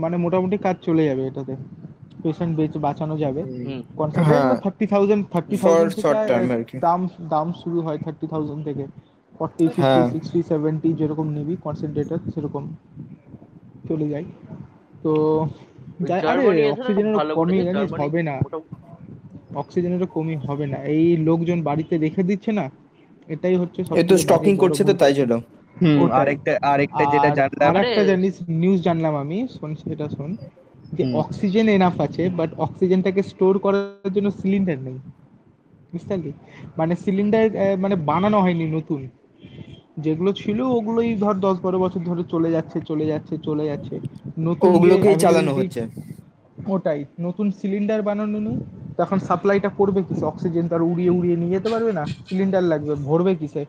মানে 0.00 0.16
মোটামুটি 0.16 0.56
কাজ 0.58 0.76
চলে 0.82 1.04
যাবে 1.04 1.26
এটাতে। 1.26 1.54
পেশেন্ট 2.22 2.56
বেঁচে 2.56 2.78
বাঁচানো 2.78 3.18
যাবে। 3.18 3.42
হ্যাঁ। 4.24 4.60
থার্টি 4.60 4.86
থাউজেন্ড 4.86 5.22
থার্টি 5.32 5.56
থাউজেন্ড 5.56 5.92
দাম 6.80 7.08
দাম 7.28 7.52
শুরু 7.52 7.80
হয় 7.80 7.98
থার্টি 7.98 8.26
থাউজেন্ড 8.26 8.64
থেকে। 8.64 8.84
Forty 9.38 9.68
fifty. 9.68 10.12
সিক্সটি 10.12 10.42
সেভেন্টি 10.42 10.92
যেরকম 10.92 11.28
নিবি 11.28 11.56
কনসেন্ট্রেটার 11.56 12.18
সেরকম 12.34 12.74
চলে 13.88 14.08
যায়। 14.08 14.24
তো 15.02 15.46
যাই 16.00 16.20
আরে 16.20 16.70
অক্সিজেনের 16.70 17.34
কমই 17.34 17.62
জানিস 17.62 17.92
হবে 17.92 18.22
না। 18.22 18.38
অক্সিজেনেরও 19.54 20.06
কমই 20.06 20.36
হবে 20.36 20.66
না। 20.66 20.76
এই 20.76 21.16
লোকজন 21.16 21.62
বাড়িতে 21.62 21.98
রেখে 21.98 22.22
দিচ্ছে 22.22 22.52
না 22.52 22.70
এটাই 23.28 23.56
হচ্ছে 23.56 23.82
এ 23.94 24.04
তো 24.04 24.18
স্টকিং 24.18 24.56
করছে 24.56 24.84
তো 24.84 24.92
তাই 24.92 25.14
জন্য। 25.14 25.40
আরেকটা 26.12 26.58
আরেকটা 26.62 27.10
যেটা 27.12 27.28
জানলাম। 27.34 27.76
আরেকটা 27.76 28.00
আরে- 28.00 28.06
জানিস 28.06 28.34
নিউজ 28.48 28.82
জানলাম 28.82 29.16
আমি 29.16 29.48
শোন 29.60 29.74
সেটা 29.74 30.08
শোন। 30.08 30.36
যে 30.92 31.14
অক্সিজেন 31.14 31.68
এনাফ 31.68 32.00
আছে 32.00 32.28
বাট 32.28 32.54
অক্সিজেনটাকে 32.54 33.22
স্টোর 33.22 33.58
করার 33.58 34.12
জন্য 34.12 34.30
সিলিন্ডার 34.30 34.78
নেই। 34.78 34.94
বুঝতে 35.92 36.08
পারলি? 36.08 36.32
মানে 36.78 36.96
সিলিন্ডার 36.96 37.50
মানে 37.78 37.96
বানানো 37.96 38.40
হয়নি 38.40 38.70
নতুন। 38.70 39.08
যেগুলো 39.96 40.30
ছিল 40.34 40.58
ওগুলোই 40.70 41.10
ধর 41.16 41.34
দশ 41.38 41.56
বারো 41.60 41.78
বছর 41.78 42.00
ধরে 42.04 42.22
চলে 42.28 42.48
যাচ্ছে 42.50 42.76
চলে 42.88 43.04
যাচ্ছে 43.06 43.34
চলে 43.38 43.64
যাচ্ছে। 43.64 43.94
নতুন 44.40 44.70
ওগুলোকেই 44.70 45.16
চালানো 45.24 45.52
হচ্ছে। 45.54 45.82
ওটাই। 46.66 47.00
নতুন 47.20 47.46
সিলিন্ডার 47.58 48.00
বানানো 48.02 48.38
নেই। 48.40 48.58
তখন 48.98 49.18
সাপ্লাইটা 49.18 49.70
করবে 49.78 50.00
কিসে? 50.02 50.24
অক্সিজেন 50.24 50.66
তার 50.68 50.82
উড়িয়ে 50.82 51.10
উড়িয়ে 51.10 51.36
নিয়ে 51.36 51.54
যেতে 51.56 51.68
পারবে 51.70 51.92
না? 51.92 52.04
সিলিন্ডার 52.24 52.64
লাগবে 52.64 52.94
ভরবে 53.04 53.32
কিসে? 53.36 53.62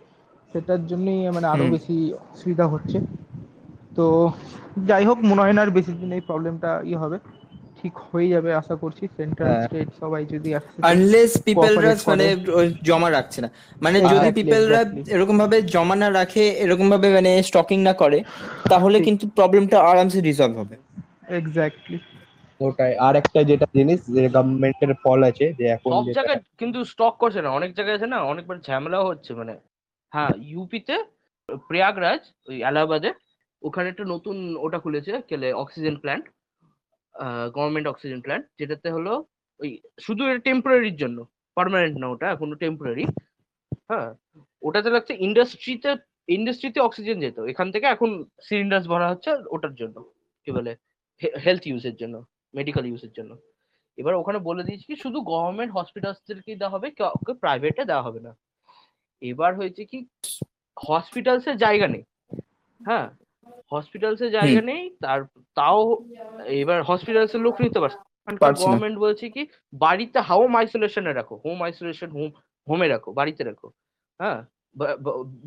সেটার 0.54 0.82
জন্যই 0.88 1.20
মানে 1.32 1.48
আরও 1.48 1.66
বেশি 1.68 1.96
অসুবিধা 2.26 2.66
হচ্ছে। 2.68 2.98
তো 3.98 4.06
যাই 4.86 5.04
হোক 5.06 5.18
মনে 5.24 5.42
হয় 5.42 5.54
না 5.54 5.62
আর 5.62 5.70
বেশি 5.70 5.92
দিন 5.94 6.10
এই 6.12 6.24
প্রবলেমটা 6.28 6.70
ইয়ে 6.84 6.98
হবে। 6.98 7.18
ঠিক 7.86 7.96
হয়ে 8.10 8.28
যাবে 8.30 8.50
আশা 8.54 8.76
করছি। 8.76 9.04
সেন্ট্রাল 9.18 9.50
হ্যাঁ। 9.50 9.64
স্টেট 9.66 9.90
সবাই 10.02 10.24
যদি 10.26 10.50
আনলেস 10.84 11.32
পিপলরা 11.46 11.92
মানে 12.08 12.26
জমা 12.84 13.10
রাখছে 13.10 13.40
না। 13.42 13.50
মানে 13.82 13.98
যদি 14.04 14.16
Exactly, 14.18 14.36
পিপলরা 14.38 14.80
এরকম 15.16 15.36
ভাবে 15.38 15.58
জমা 15.74 15.96
না 15.96 16.08
রাখে 16.12 16.44
এরকম 16.64 16.88
ভাবে 16.90 17.08
মানে 17.18 17.32
স্টকিং 17.44 17.80
না 17.82 17.94
করে 17.94 18.20
তাহলে। 18.66 18.98
কিন্তু 19.08 19.24
প্রবলেমটা 19.38 19.78
আরামসে 19.92 20.20
রিজলভ 20.22 20.56
হবে। 20.58 20.76
এক্স্যাক্টলি 21.40 21.98
ওটাই। 22.62 22.94
আর 22.98 23.14
একটা 23.16 23.40
যেটা 23.44 23.66
জিনিস 23.74 24.00
যে 24.16 24.22
গভর্নমেন্টের 24.30 24.92
ফল 25.04 25.20
আছে 25.24 25.46
যে 25.60 25.66
এখন 25.76 25.90
সব 25.96 26.06
জায়গায় 26.18 26.40
কিন্তু 26.62 26.80
স্টক 26.92 27.14
করছে 27.18 27.40
না। 27.42 27.50
অনেক 27.50 27.72
জায়গায় 27.74 27.98
আছে 27.98 28.08
না 28.08 28.20
অনেকবার 28.24 28.58
ঝামেলাও 28.68 29.06
হচ্ছে। 29.08 29.32
মানে 29.34 29.54
হ্যাঁ 30.14 30.32
ইউপিতে 30.52 30.96
প্রয়াগরাজ 31.70 32.22
ওই 32.48 32.58
এলাহাবাদে 32.70 33.10
ওখানে 33.62 33.88
একটা 33.90 34.04
নতুন 34.14 34.36
ওটা 34.66 34.80
খুলেছে 34.80 35.14
কেলে 35.30 35.48
oxygen 35.54 35.96
plant 36.04 36.26
government 37.56 37.88
oxygen 37.92 38.20
plant 38.26 38.46
যেটাতে 38.60 38.88
হলো 38.96 39.14
ওই 39.60 39.70
শুধু 40.06 40.22
এটা 40.30 40.42
টেম্পোরারির 40.50 40.98
জন্য 41.04 41.18
পার্মানেন্ট 41.58 41.96
না 42.02 42.08
ওটা, 42.14 42.28
এখনও 42.36 42.56
টেম্পোরারি 42.64 43.06
হ্যাঁ? 43.90 44.10
ওটাতে 44.64 44.90
লাগছে 44.96 45.14
ইন্ডাস্ট্রিতে 45.28 45.92
ইন্ডাস্ট্রিতে 46.38 46.80
অক্সিজেন 46.88 47.18
যেত, 47.24 47.38
এখান 47.52 47.68
থেকে 47.74 47.86
এখন 47.96 48.10
সিলিন্ডার্স 48.48 48.86
ভরা 48.92 49.08
হচ্ছে 49.12 49.32
ওটার 49.56 49.74
জন্য, 49.82 49.96
কি 50.44 50.50
বলে 50.58 50.72
হেলথ 51.46 51.64
ইউজের 51.72 51.96
জন্য 52.02 52.16
মেডিকেল 52.54 52.84
ইউজের 52.92 53.14
জন্য। 53.18 53.32
এবার 53.98 54.14
ওখানে 54.22 54.40
বলে 54.50 54.64
দিয়েছি 54.68 54.86
কি, 54.90 54.96
শুধু 55.04 55.20
গভর্নমেন্ট 55.32 55.72
হসপিটালসদেরকে 55.78 56.52
দেওয়া 56.62 56.74
হবে 56.76 56.88
কাউকে 57.00 57.34
প্রাইভেটে 57.44 57.84
দেওয়া 57.90 58.06
হবে 58.08 58.20
না। 58.28 58.32
এবার 59.22 59.52
হয়েছে 59.60 59.82
কি 59.92 59.98
হসপিটালসের 60.78 61.56
জায়গা 61.64 61.88
নেই 61.94 62.04
হ্যাঁ? 62.80 63.08
হসপিটালস 63.72 64.22
এর 64.22 64.32
জায়গা 64.32 64.62
নেই 64.62 64.84
তার 65.02 65.20
তাও 65.56 65.80
এবার 66.62 66.80
হসপিটালস 66.84 67.36
এর 67.36 67.42
লোক 67.42 67.56
নিতে 67.62 67.80
পারছে 67.80 68.00
গভর্নমেন্ট 68.42 68.98
বলছে 69.00 69.26
কি 69.30 69.42
বাড়িতে 69.74 70.20
হোম 70.20 70.52
আইসোলেশনে 70.56 71.12
রাখো 71.14 71.36
হোম 71.46 71.60
আইসোলেশন 71.64 72.10
হোম 72.12 72.30
হোমে 72.68 72.88
রাখো 72.88 73.10
বাড়িতে 73.14 73.42
রাখো। 73.44 73.68
হ্যাঁ 74.20 74.40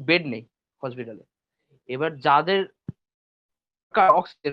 বেড 0.09 0.23
নেই 0.27 0.43
হসপিটালে 0.83 1.25
এবার 1.89 2.11
যাদের 2.19 2.61
অক্সিজেন 4.13 4.53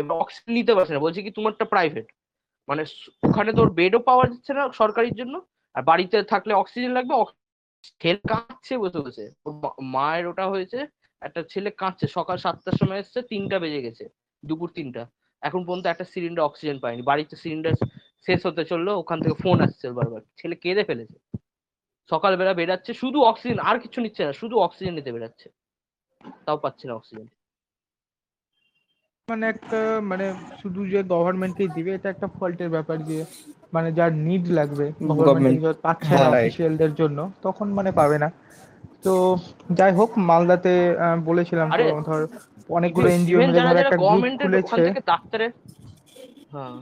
এবার 0.00 0.16
অক্সিজেন 0.20 0.52
নিতে 0.54 0.72
পারছে 0.74 0.92
না 0.94 1.00
বলছে 1.00 1.20
কি 1.22 1.30
তোমার 1.30 1.52
তোমারটা 1.52 1.64
প্রাইভেট 1.64 2.06
মানে 2.68 2.82
ওখানে 3.22 3.50
তোর 3.52 3.68
বেডও 3.70 3.98
পাওয়া 3.98 4.24
যাচ্ছে 4.26 4.52
না 4.54 4.62
সরকারির 4.72 5.14
জন্য 5.14 5.34
আর 5.74 5.82
বাড়িতে 5.82 6.16
থাকলে 6.22 6.52
অক্সিজেন 6.54 6.92
লাগবে 6.92 7.14
ছেলে 8.00 8.20
কাঁদছে 8.28 8.74
বসে 8.78 9.00
বসে। 9.06 9.24
মায়ের 9.94 10.26
ওটা 10.26 10.44
হয়েছে 10.46 10.78
একটা 11.22 11.40
ছেলে 11.52 11.70
কাঁদছে 11.72 12.06
সকাল 12.08 12.36
সাতটার 12.36 12.76
সময় 12.80 13.00
এসছে 13.00 13.18
তিনটা 13.22 13.56
বেজে 13.58 13.80
গেছে 13.82 14.04
দুপুর 14.42 14.68
তিনটা। 14.70 15.02
এখন 15.42 15.60
পর্যন্ত 15.66 15.86
একটা 15.88 16.06
সিলিন্ডার 16.12 16.44
অক্সিজেন 16.44 16.78
পায়নি। 16.80 17.02
বাড়িতে 17.02 17.34
সিলিন্ডার 17.36 17.74
শেষ 18.26 18.40
হতে 18.46 18.62
চলল 18.64 18.88
ওখান 19.02 19.18
থেকে 19.20 19.36
ফোন 19.42 19.56
আসছে 19.60 19.86
বারবার। 19.92 20.22
ছেলে 20.36 20.54
কেঁদে 20.56 20.84
ফেলেছে। 20.84 21.16
সকালবেলা 22.10 22.52
বেরাচ্ছে 22.54 22.92
শুধু 22.94 23.18
অক্সিজেন 23.22 23.58
আর 23.60 23.76
কিছু 23.78 23.98
নিচ্ছে 24.00 24.22
না 24.24 24.32
শুধু 24.32 24.54
অক্সিজেন 24.58 24.94
নিতে 24.94 25.10
বেরাচ্ছে। 25.12 25.48
তাও 26.46 26.58
পাচ্ছে 26.58 26.84
না 26.88 26.94
অক্সিজেন 26.94 27.28
মানে 29.28 29.44
একটা 29.46 29.80
মানে 30.02 30.26
শুধু 30.62 30.80
যে 30.86 31.00
গভর্নমেন্টকেই 31.04 31.70
দিবে 31.76 31.90
এটা 31.94 32.08
একটা 32.10 32.26
ফল্টের 32.36 32.70
ব্যাপার 32.70 32.96
যে 33.04 33.18
মানে 33.72 33.88
যার 33.92 34.12
নিড 34.26 34.44
লাগবে 34.48 34.86
গভর্নমেন্ট 35.10 35.58
পাচ্ছে 35.82 36.12
না 36.12 36.18
হ্যাঁ, 36.18 36.32
অফিসিয়ালদের 36.32 36.92
জন্য 36.94 37.18
তখন 37.42 37.66
মানে 37.72 37.90
পাবে 37.92 38.16
না। 38.18 38.28
তো 39.04 39.12
যাই 39.70 39.92
হোক 39.92 40.10
মালদাতে 40.28 40.72
আহ, 40.96 41.16
বলেছিলাম 41.24 41.66
তো 41.70 41.84
ধর 42.02 42.20
অনেকগুলো 42.70 43.06
এনজিও 43.08 43.38
একটা 43.40 43.96
গ্রুপ 43.96 44.00
গভর্নমেন্টের 44.02 44.48
খুলেছে। 44.62 45.00
ডাক্তারের 45.06 45.52
হ্যাঁ। 46.52 46.76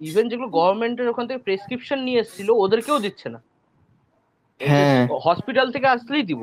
ইভেন 0.00 0.24
যেগুলো 0.28 0.48
গভর্নমেন্টের 0.50 1.08
ওখান 1.08 1.24
থেকে 1.26 1.40
প্রেসক্রিপশন 1.42 1.98
নিয়ে 2.02 2.20
এসেছিল 2.20 2.48
ওদেরকেও 2.56 2.98
দিচ্ছে 2.98 3.28
না। 3.28 3.40
হ্যাঁ। 4.60 5.00
হসপিটাল 5.26 5.68
থেকে 5.72 5.86
আসলেই 5.86 6.22
দিব। 6.22 6.42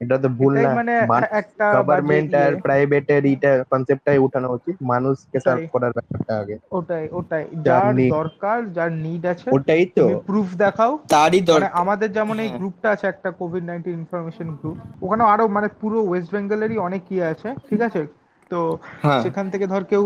এটা 0.00 0.16
তো 0.18 0.28
ভুল 0.28 0.52
না। 0.56 0.70
মানে 0.74 0.94
একটা 1.32 1.64
গভর্নমেন্ট 1.76 2.30
আর। 2.34 2.52
প্রাইভেটের 2.56 3.22
এইটা 3.26 3.50
কনসেপ্টটাই 3.70 4.18
উঠানো 4.18 4.48
উচিত। 4.52 4.76
মানুষকে 4.82 5.38
সার্ভ 5.40 5.62
করার 5.72 5.92
ব্যাপারটা 5.92 6.32
আগে। 6.38 6.54
ওটাই 6.70 7.04
ওটাই। 7.12 7.44
যার 7.66 7.94
দরকার 8.10 8.58
যার 8.72 8.90
নিড 9.04 9.22
আছে 9.26 9.46
ওটাই 9.50 9.84
তো। 9.86 10.02
তুমি 10.02 10.14
প্রুফ 10.26 10.48
দেখাও। 10.54 10.92
তারই 11.08 11.40
মানে 11.40 11.48
দরকার 11.52 11.70
আমাদের 11.72 12.08
যেমন 12.12 12.36
এই 12.38 12.48
হ্যাঁ। 12.48 12.58
গ্রুপটা 12.58 12.88
আছে 12.90 13.06
একটা 13.06 13.28
কোভিড 13.30 13.64
নাইন্টিন 13.64 13.94
ইনফরমেশন 13.94 14.48
গ্রুপ 14.56 14.76
ওখানে 15.02 15.22
আরও 15.24 15.44
মানে 15.48 15.68
পুরো 15.80 15.98
ওয়েস্ট 16.02 16.28
বেঙ্গলেরই 16.32 16.78
অনেক 16.78 17.02
ইয়ে 17.10 17.24
আছে 17.24 17.48
ঠিক 17.70 17.80
আছে? 17.80 18.02
তো 18.50 18.60
হ্যাঁ। 19.02 19.22
সেখান 19.22 19.46
থেকে 19.50 19.66
ধর 19.66 19.82
কেউ 19.84 20.04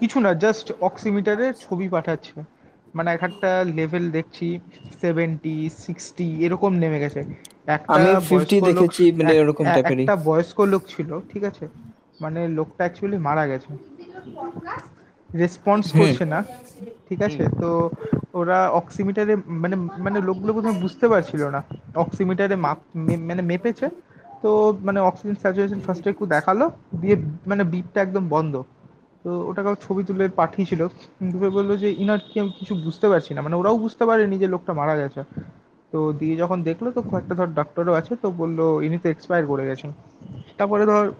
কিছু 0.00 0.20
না 0.20 0.34
জাস্ট 0.34 0.66
অক্সিমিটারের 0.80 1.52
ছবি 1.60 1.88
পাঠাচ্ছে। 1.88 2.38
মানে 2.96 3.08
এক 3.16 3.22
একটা 3.30 3.50
লেভেল 3.78 4.04
দেখছি 4.16 4.46
সেভেন্টি 5.02 5.56
সিক্সটি 5.84 6.26
এরকম 6.46 6.72
নেমে 6.82 6.98
গেছে। 7.04 7.20
আমি 7.94 8.10
ফিফটি 8.28 8.56
দেখেছি 8.68 9.02
মানে 9.18 9.32
এরকম 9.40 9.64
একটা 9.82 10.14
বয়স্ক 10.28 10.58
লোক 10.72 10.82
ছিল 10.92 11.10
ঠিক 11.30 11.42
আছে? 11.50 11.64
মানে 12.22 12.40
লোকটা 12.58 12.82
অ্যাকচুয়ালি 12.84 13.18
মারা 13.18 13.44
গেছে। 13.52 13.70
রেসপন্স 15.30 15.84
করছে 15.98 16.24
না 16.32 16.38
ঠিক 17.08 17.20
আছে? 17.28 17.42
তো 17.60 17.68
ওরা 18.40 18.58
অক্সিমিটারে 18.80 19.34
মানে 19.62 19.76
মানে 20.04 20.18
লোকগুলো 20.28 20.50
প্রথমে 20.56 20.76
বুঝতে 20.84 21.06
পারছিল 21.12 21.42
না। 21.56 21.60
অক্সিমিটারে 22.04 22.56
মাপ 22.56 22.78
মানে 23.28 23.42
মেপেছে। 23.50 23.86
তো 24.42 24.50
মানে 24.86 24.98
অক্সিজেন 25.00 25.36
স্যাচুরেশন 25.42 25.80
ফার্স্টে 25.80 26.08
একটু 26.10 26.24
দেখাল 26.26 26.58
দিয়ে 27.00 27.16
মানে 27.46 27.62
বিপটা 27.72 27.98
একদম 28.02 28.24
বন্ধ। 28.28 28.54
তো 29.26 29.32
ওটাকে 29.46 29.70
ছবি 29.80 30.02
তুলে 30.04 30.28
পাঠিয়েছিল। 30.36 30.80
কিন্তু 31.18 31.36
বলল 31.50 31.76
যে, 31.76 31.88
ইনার 31.98 32.20
কি 32.30 32.40
আমি 32.40 32.50
কিছু 32.58 32.74
বুঝতে 32.74 33.06
পারছি 33.08 33.34
না। 33.34 33.40
মানে 33.42 33.56
ওরাও 33.56 33.76
বুঝতে 33.78 34.04
পারেনি 34.06 34.38
যে 34.38 34.46
লোকটা 34.46 34.72
মারা 34.74 34.94
গেছে। 34.96 35.20
তো 35.92 36.12
দিয়ে 36.12 36.36
যখন 36.36 36.62
দেখল, 36.62 36.90
তো 36.90 37.00
কয়েকটা 37.02 37.34
ধর 37.34 37.46
ডাক্তারও 37.46 37.92
আছে, 37.94 38.16
তো 38.16 38.30
বলল, 38.30 38.58
ইনি 38.82 38.98
তো 38.98 39.08
এক্সপায়ার 39.08 39.46
করে 39.46 39.64
গেছেন। 39.66 39.90
তারপরে 40.58 40.86
ধর 40.86 41.12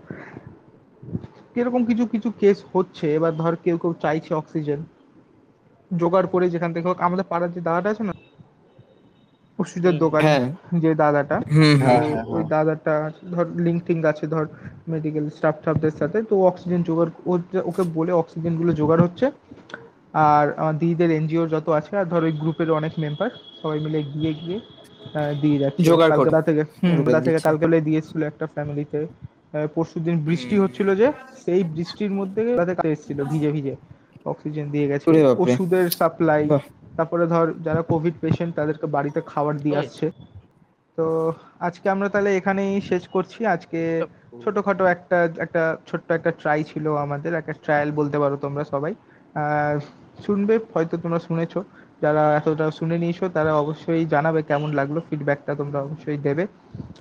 এরকম 1.57 1.85
কিছু 1.85 2.07
কিছু 2.07 2.29
কেস 2.41 2.65
হচ্ছে। 2.73 3.07
এবার 3.15 3.37
ধর 3.37 3.55
কেউ 3.65 3.79
কেউ 3.79 3.93
চাইছে 4.03 4.35
অক্সিজেন 4.35 4.81
জোগাড় 5.91 6.27
করে 6.27 6.51
যেখান 6.51 6.71
থেকে 6.73 6.89
হোক। 6.89 6.99
আমাদের 7.01 7.27
পাড়ার 7.29 7.51
যে 7.53 7.61
দাদাটা 7.61 7.89
আছে 7.91 8.03
না 8.03 8.13
ওষুধের। 9.59 9.95
দোকান 10.03 10.21
হ্যাঁ 10.27 10.45
যে 10.83 10.91
দাদাটা 11.03 11.37
হ্যাঁ, 11.55 11.77
হ্যাঁ, 11.85 12.03
ওই। 12.35 12.43
দাদাটা 12.53 12.95
ধর 13.33 13.47
লিঙ্ক 13.67 13.81
টিঙ্ক 13.87 14.03
আছে 14.13 14.25
ধর 14.35 14.45
মেডিকেল 14.93 15.25
স্টাফ 15.37 15.57
টাফদের 15.65 15.95
সাথে 16.01 16.19
তো 16.31 16.35
অক্সিজেন 16.51 16.81
জোগাড় 16.89 17.11
ওকে 17.71 17.83
বলে 17.97 18.13
অক্সিজেনগুলো 18.13 18.71
জোগাড় 18.81 19.03
হচ্ছে 19.07 19.27
আর 20.29 20.47
আমার 20.61 20.77
দিদিদের 20.81 21.11
এনজিও 21.19 21.45
যত 21.55 21.67
আছে 21.79 21.93
আর 22.01 22.07
ধর 22.13 22.23
ওই 22.23 22.35
গ্রুপের 22.43 22.69
অনেক 22.71 22.93
মেম্বার 23.03 23.31
সবাই 23.61 23.79
মিলে 23.85 23.99
গিয়ে 24.13 24.33
গিয়ে 24.41 24.59
দিয়ে 25.43 25.59
যাচ্ছে 25.63 25.81
জোগাড়। 25.89 26.13
বেলা 26.21 26.41
থেকে 26.49 26.63
বেলা 27.07 27.21
থেকে 27.21 27.39
কালকে 27.47 27.65
বেলা 27.67 27.85
দিয়েছিল 27.89 28.21
একটা 28.23 28.45
ফ্যামিলিতে 28.55 28.99
পরশু 29.75 29.99
দিন 30.07 30.17
বৃষ্টি 30.29 30.55
হচ্ছিল 30.63 30.89
যে 31.01 31.07
সেই 31.45 31.61
বৃষ্টির 31.75 32.13
মধ্যে 32.19 32.41
এসেছিল 32.87 33.19
ভিজে 33.31 33.51
ভিজে 33.57 33.75
অক্সিজেন 34.27 34.67
দিয়ে 34.75 34.87
গেছে 34.91 35.07
ওষুধের 35.45 35.87
সাপ্লাই। 35.99 36.43
তারপরে 36.97 37.27
ধর 37.27 37.53
যারা 37.63 37.83
কোভিড 37.83 38.15
পেশেন্ট 38.21 38.55
তাদেরকে 38.57 38.87
বাড়িতে 38.87 39.21
খাবার 39.27 39.57
দিয়ে 39.57 39.77
আসছে। 39.77 40.11
তো 40.99 41.33
আজকে 41.61 41.91
আমরা 41.91 42.09
তাহলে 42.09 42.37
এখানেই 42.37 42.81
শেষ 42.81 43.09
করছি। 43.09 43.47
আজকে 43.47 44.07
ছোটখাটো 44.45 44.85
একটা 44.87 45.29
একটা 45.39 45.77
ছোট্ট 45.87 46.13
একটা 46.13 46.31
ট্রাই 46.31 46.65
ছিল 46.65 46.97
আমাদের 46.97 47.35
একটা 47.35 47.53
ট্রায়াল 47.53 47.93
বলতে 47.93 48.19
পারো 48.19 48.37
তোমরা 48.37 48.65
সবাই। 48.65 48.95
আহ, 49.35 49.79
শুনবে 50.27 50.59
হয়তো 50.75 50.97
তোমরা 50.97 51.19
শুনেছো। 51.19 51.65
যারা 52.03 52.37
এতটা 52.37 52.71
শুনে 52.71 52.99
নিয়েছো 52.99 53.29
তারা 53.29 53.55
অবশ্যই 53.55 54.07
জানাবে 54.07 54.43
কেমন 54.43 54.73
লাগল 54.73 55.01
ফিডব্যাকটা 55.11 55.55
তোমরা 55.55 55.83
অবশ্যই 55.83 56.19
দেবে। 56.19 56.47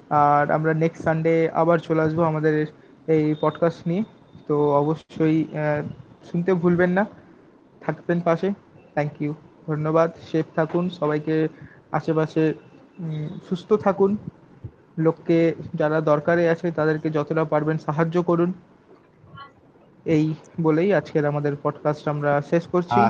আর 0.10 0.51
আমরা 0.51 0.73
নেক্সট 0.73 1.03
সানডে 1.03 1.49
আবার 1.53 1.79
চলে 1.79 2.01
আসব 2.01 2.19
আমাদের 2.21 2.65
এই 3.08 3.36
পডকাস্ট 3.41 3.88
নিয়ে। 3.88 4.03
তো 4.47 4.73
অবশ্যই 4.73 5.45
শুনতে 6.31 6.53
ভুলবেন 6.53 6.89
না। 6.89 7.05
থাকবেন 7.81 8.21
পাশে। 8.21 8.49
থ্যাংক 8.93 9.21
ইউ 9.21 9.34
ধন্যবাদ, 9.67 10.12
সেফ 10.32 10.45
থাকুন, 10.56 10.89
সবাইকে 10.89 11.47
আশেপাশে 11.91 12.54
সুস্থ 13.49 13.73
থাকুন। 13.73 14.17
লোককে 14.97 15.56
যারা 15.75 16.01
দরকারে 16.01 16.49
আছে, 16.49 16.71
তাদেরকে 16.71 17.10
যতটা 17.10 17.43
পারবেন 17.45 17.78
সাহায্য 17.78 18.23
করুন। 18.23 18.54
এই 20.06 20.34
বলেই 20.62 20.93
আজকের 20.93 21.25
আমাদের 21.25 21.54
পডকাস্ট 21.63 22.08
আমরা 22.08 22.41
শেষ 22.49 22.67
করছি। 22.67 23.01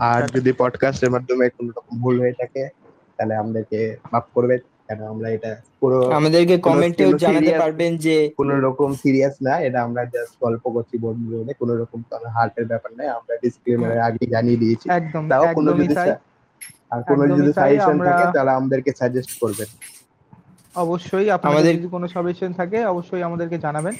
আর 0.00 0.28
যদি 0.28 0.52
পডকাস্টের 0.52 1.10
মাধ্যমে 1.10 1.48
কোনো 1.48 1.68
রকম 1.68 2.02
ভুল 2.02 2.20
হয়ে 2.20 2.32
থাকে, 2.32 2.68
তাহলে 3.16 3.34
আমাদেরকে 3.36 3.96
মাফ 4.12 4.24
করবেন। 4.34 4.58
কেন 4.88 5.02
আমরা 5.06 5.28
এটা 5.30 5.56
পুরো 5.80 6.10
আমাদেরকে 6.10 6.58
কমেন্টেও 6.58 7.12
জানাতে 7.12 7.58
পারবেন 7.58 7.96
যে 7.96 8.32
কোনো 8.36 8.60
রকম 8.60 8.94
সিরিয়াস 8.94 9.34
না 9.42 9.58
এটা 9.60 9.82
আমরা 9.82 10.04
জাস্ট 10.04 10.34
গল্প 10.44 10.68
করছি 10.70 10.98
বন্ধু 10.98 11.38
বলে 11.38 11.54
কোনো 11.54 11.76
রকম 11.76 12.02
হার্টের 12.34 12.66
ব্যাপার 12.66 12.90
নাই 12.96 13.08
আমরা 13.08 13.36
ডিসক্লেমারের 13.42 14.00
আগে 14.00 14.26
জানিয়ে 14.26 14.56
দিয়েছি। 14.56 14.90
একদম 14.90 15.28
তাও 15.28 15.46
কোনো 15.54 15.72
যদি 15.72 15.94
আর 16.90 17.02
কোনো 17.02 17.36
যদি 17.36 17.52
সাজেশন 17.52 17.98
থাকে 17.98 18.24
তাহলে 18.34 18.50
আমাদেরকে 18.50 18.92
সাজেস্ট 18.98 19.40
করবেন। 19.40 19.66
অবশ্যই 20.74 21.30
আপনাদের 21.30 21.58
আমাদের- 21.58 21.78
যদি 21.78 21.88
কোনো 21.88 22.08
সাজেশন 22.08 22.52
থাকে 22.52 22.84
অবশ্যই 22.84 23.22
আমাদেরকে 23.22 23.58
জানাবেন। 23.58 23.94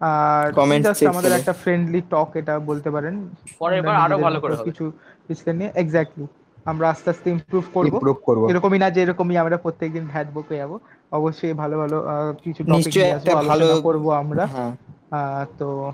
আর 0.00 0.52
Comment 0.52 0.82
জাস্ট 0.82 1.04
আমাদের 1.04 1.32
একটা 1.32 1.52
ফ্রেন্ডলি 1.52 2.02
টক 2.10 2.30
এটা 2.34 2.58
বলতে 2.58 2.90
পারেন। 2.90 3.28
পরের 3.58 3.82
বার 3.82 3.96
আরও 3.96 4.18
ভালো 4.18 4.40
করে 4.40 4.54
হবে। 4.54 4.64
কিছু 4.64 4.92
ডিসকাস 5.28 5.54
নিয়ে 5.54 5.70
এক্স্যাক্টলি 5.74 6.26
আমরা 6.68 6.86
আস্তে 6.90 7.10
আস্তে 7.10 7.30
ইমপ্রুভ 7.30 7.64
করব। 7.74 7.94
ইমপ্রুভ 7.94 8.16
করব। 8.22 8.42
এরকমই 8.50 8.78
না 8.78 8.90
যে 8.90 9.00
এরকমই 9.02 9.36
আমরা 9.36 9.56
প্রত্যেকদিন 9.56 10.04
ভ্যাট 10.06 10.26
বুকে 10.34 10.56
যাব। 10.56 10.72
অবশ্যই 11.12 11.52
ভালো 11.52 11.78
ভালো 11.78 11.96
কিছু 12.44 12.64
টপিক 12.64 12.94
ভালো 13.34 13.50
আলোচনা 13.52 13.80
করব 13.80 14.04
আমরা। 14.12 14.46
হ্যাঁ। 14.46 14.72
আহ, 15.10 15.46
তো 15.58 15.92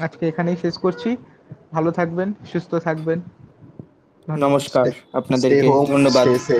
আজকে 0.00 0.28
এখানেই 0.28 0.56
শেষ 0.56 0.78
করছি। 0.78 1.16
ভালো 1.72 1.90
থাকবেন 1.90 2.28
সুস্থ 2.52 2.74
থাকবেন। 2.74 3.18
নমস্কার। 4.28 4.86
আপনাদেরকে 5.12 5.68
ধন্যবাদ. 5.86 6.26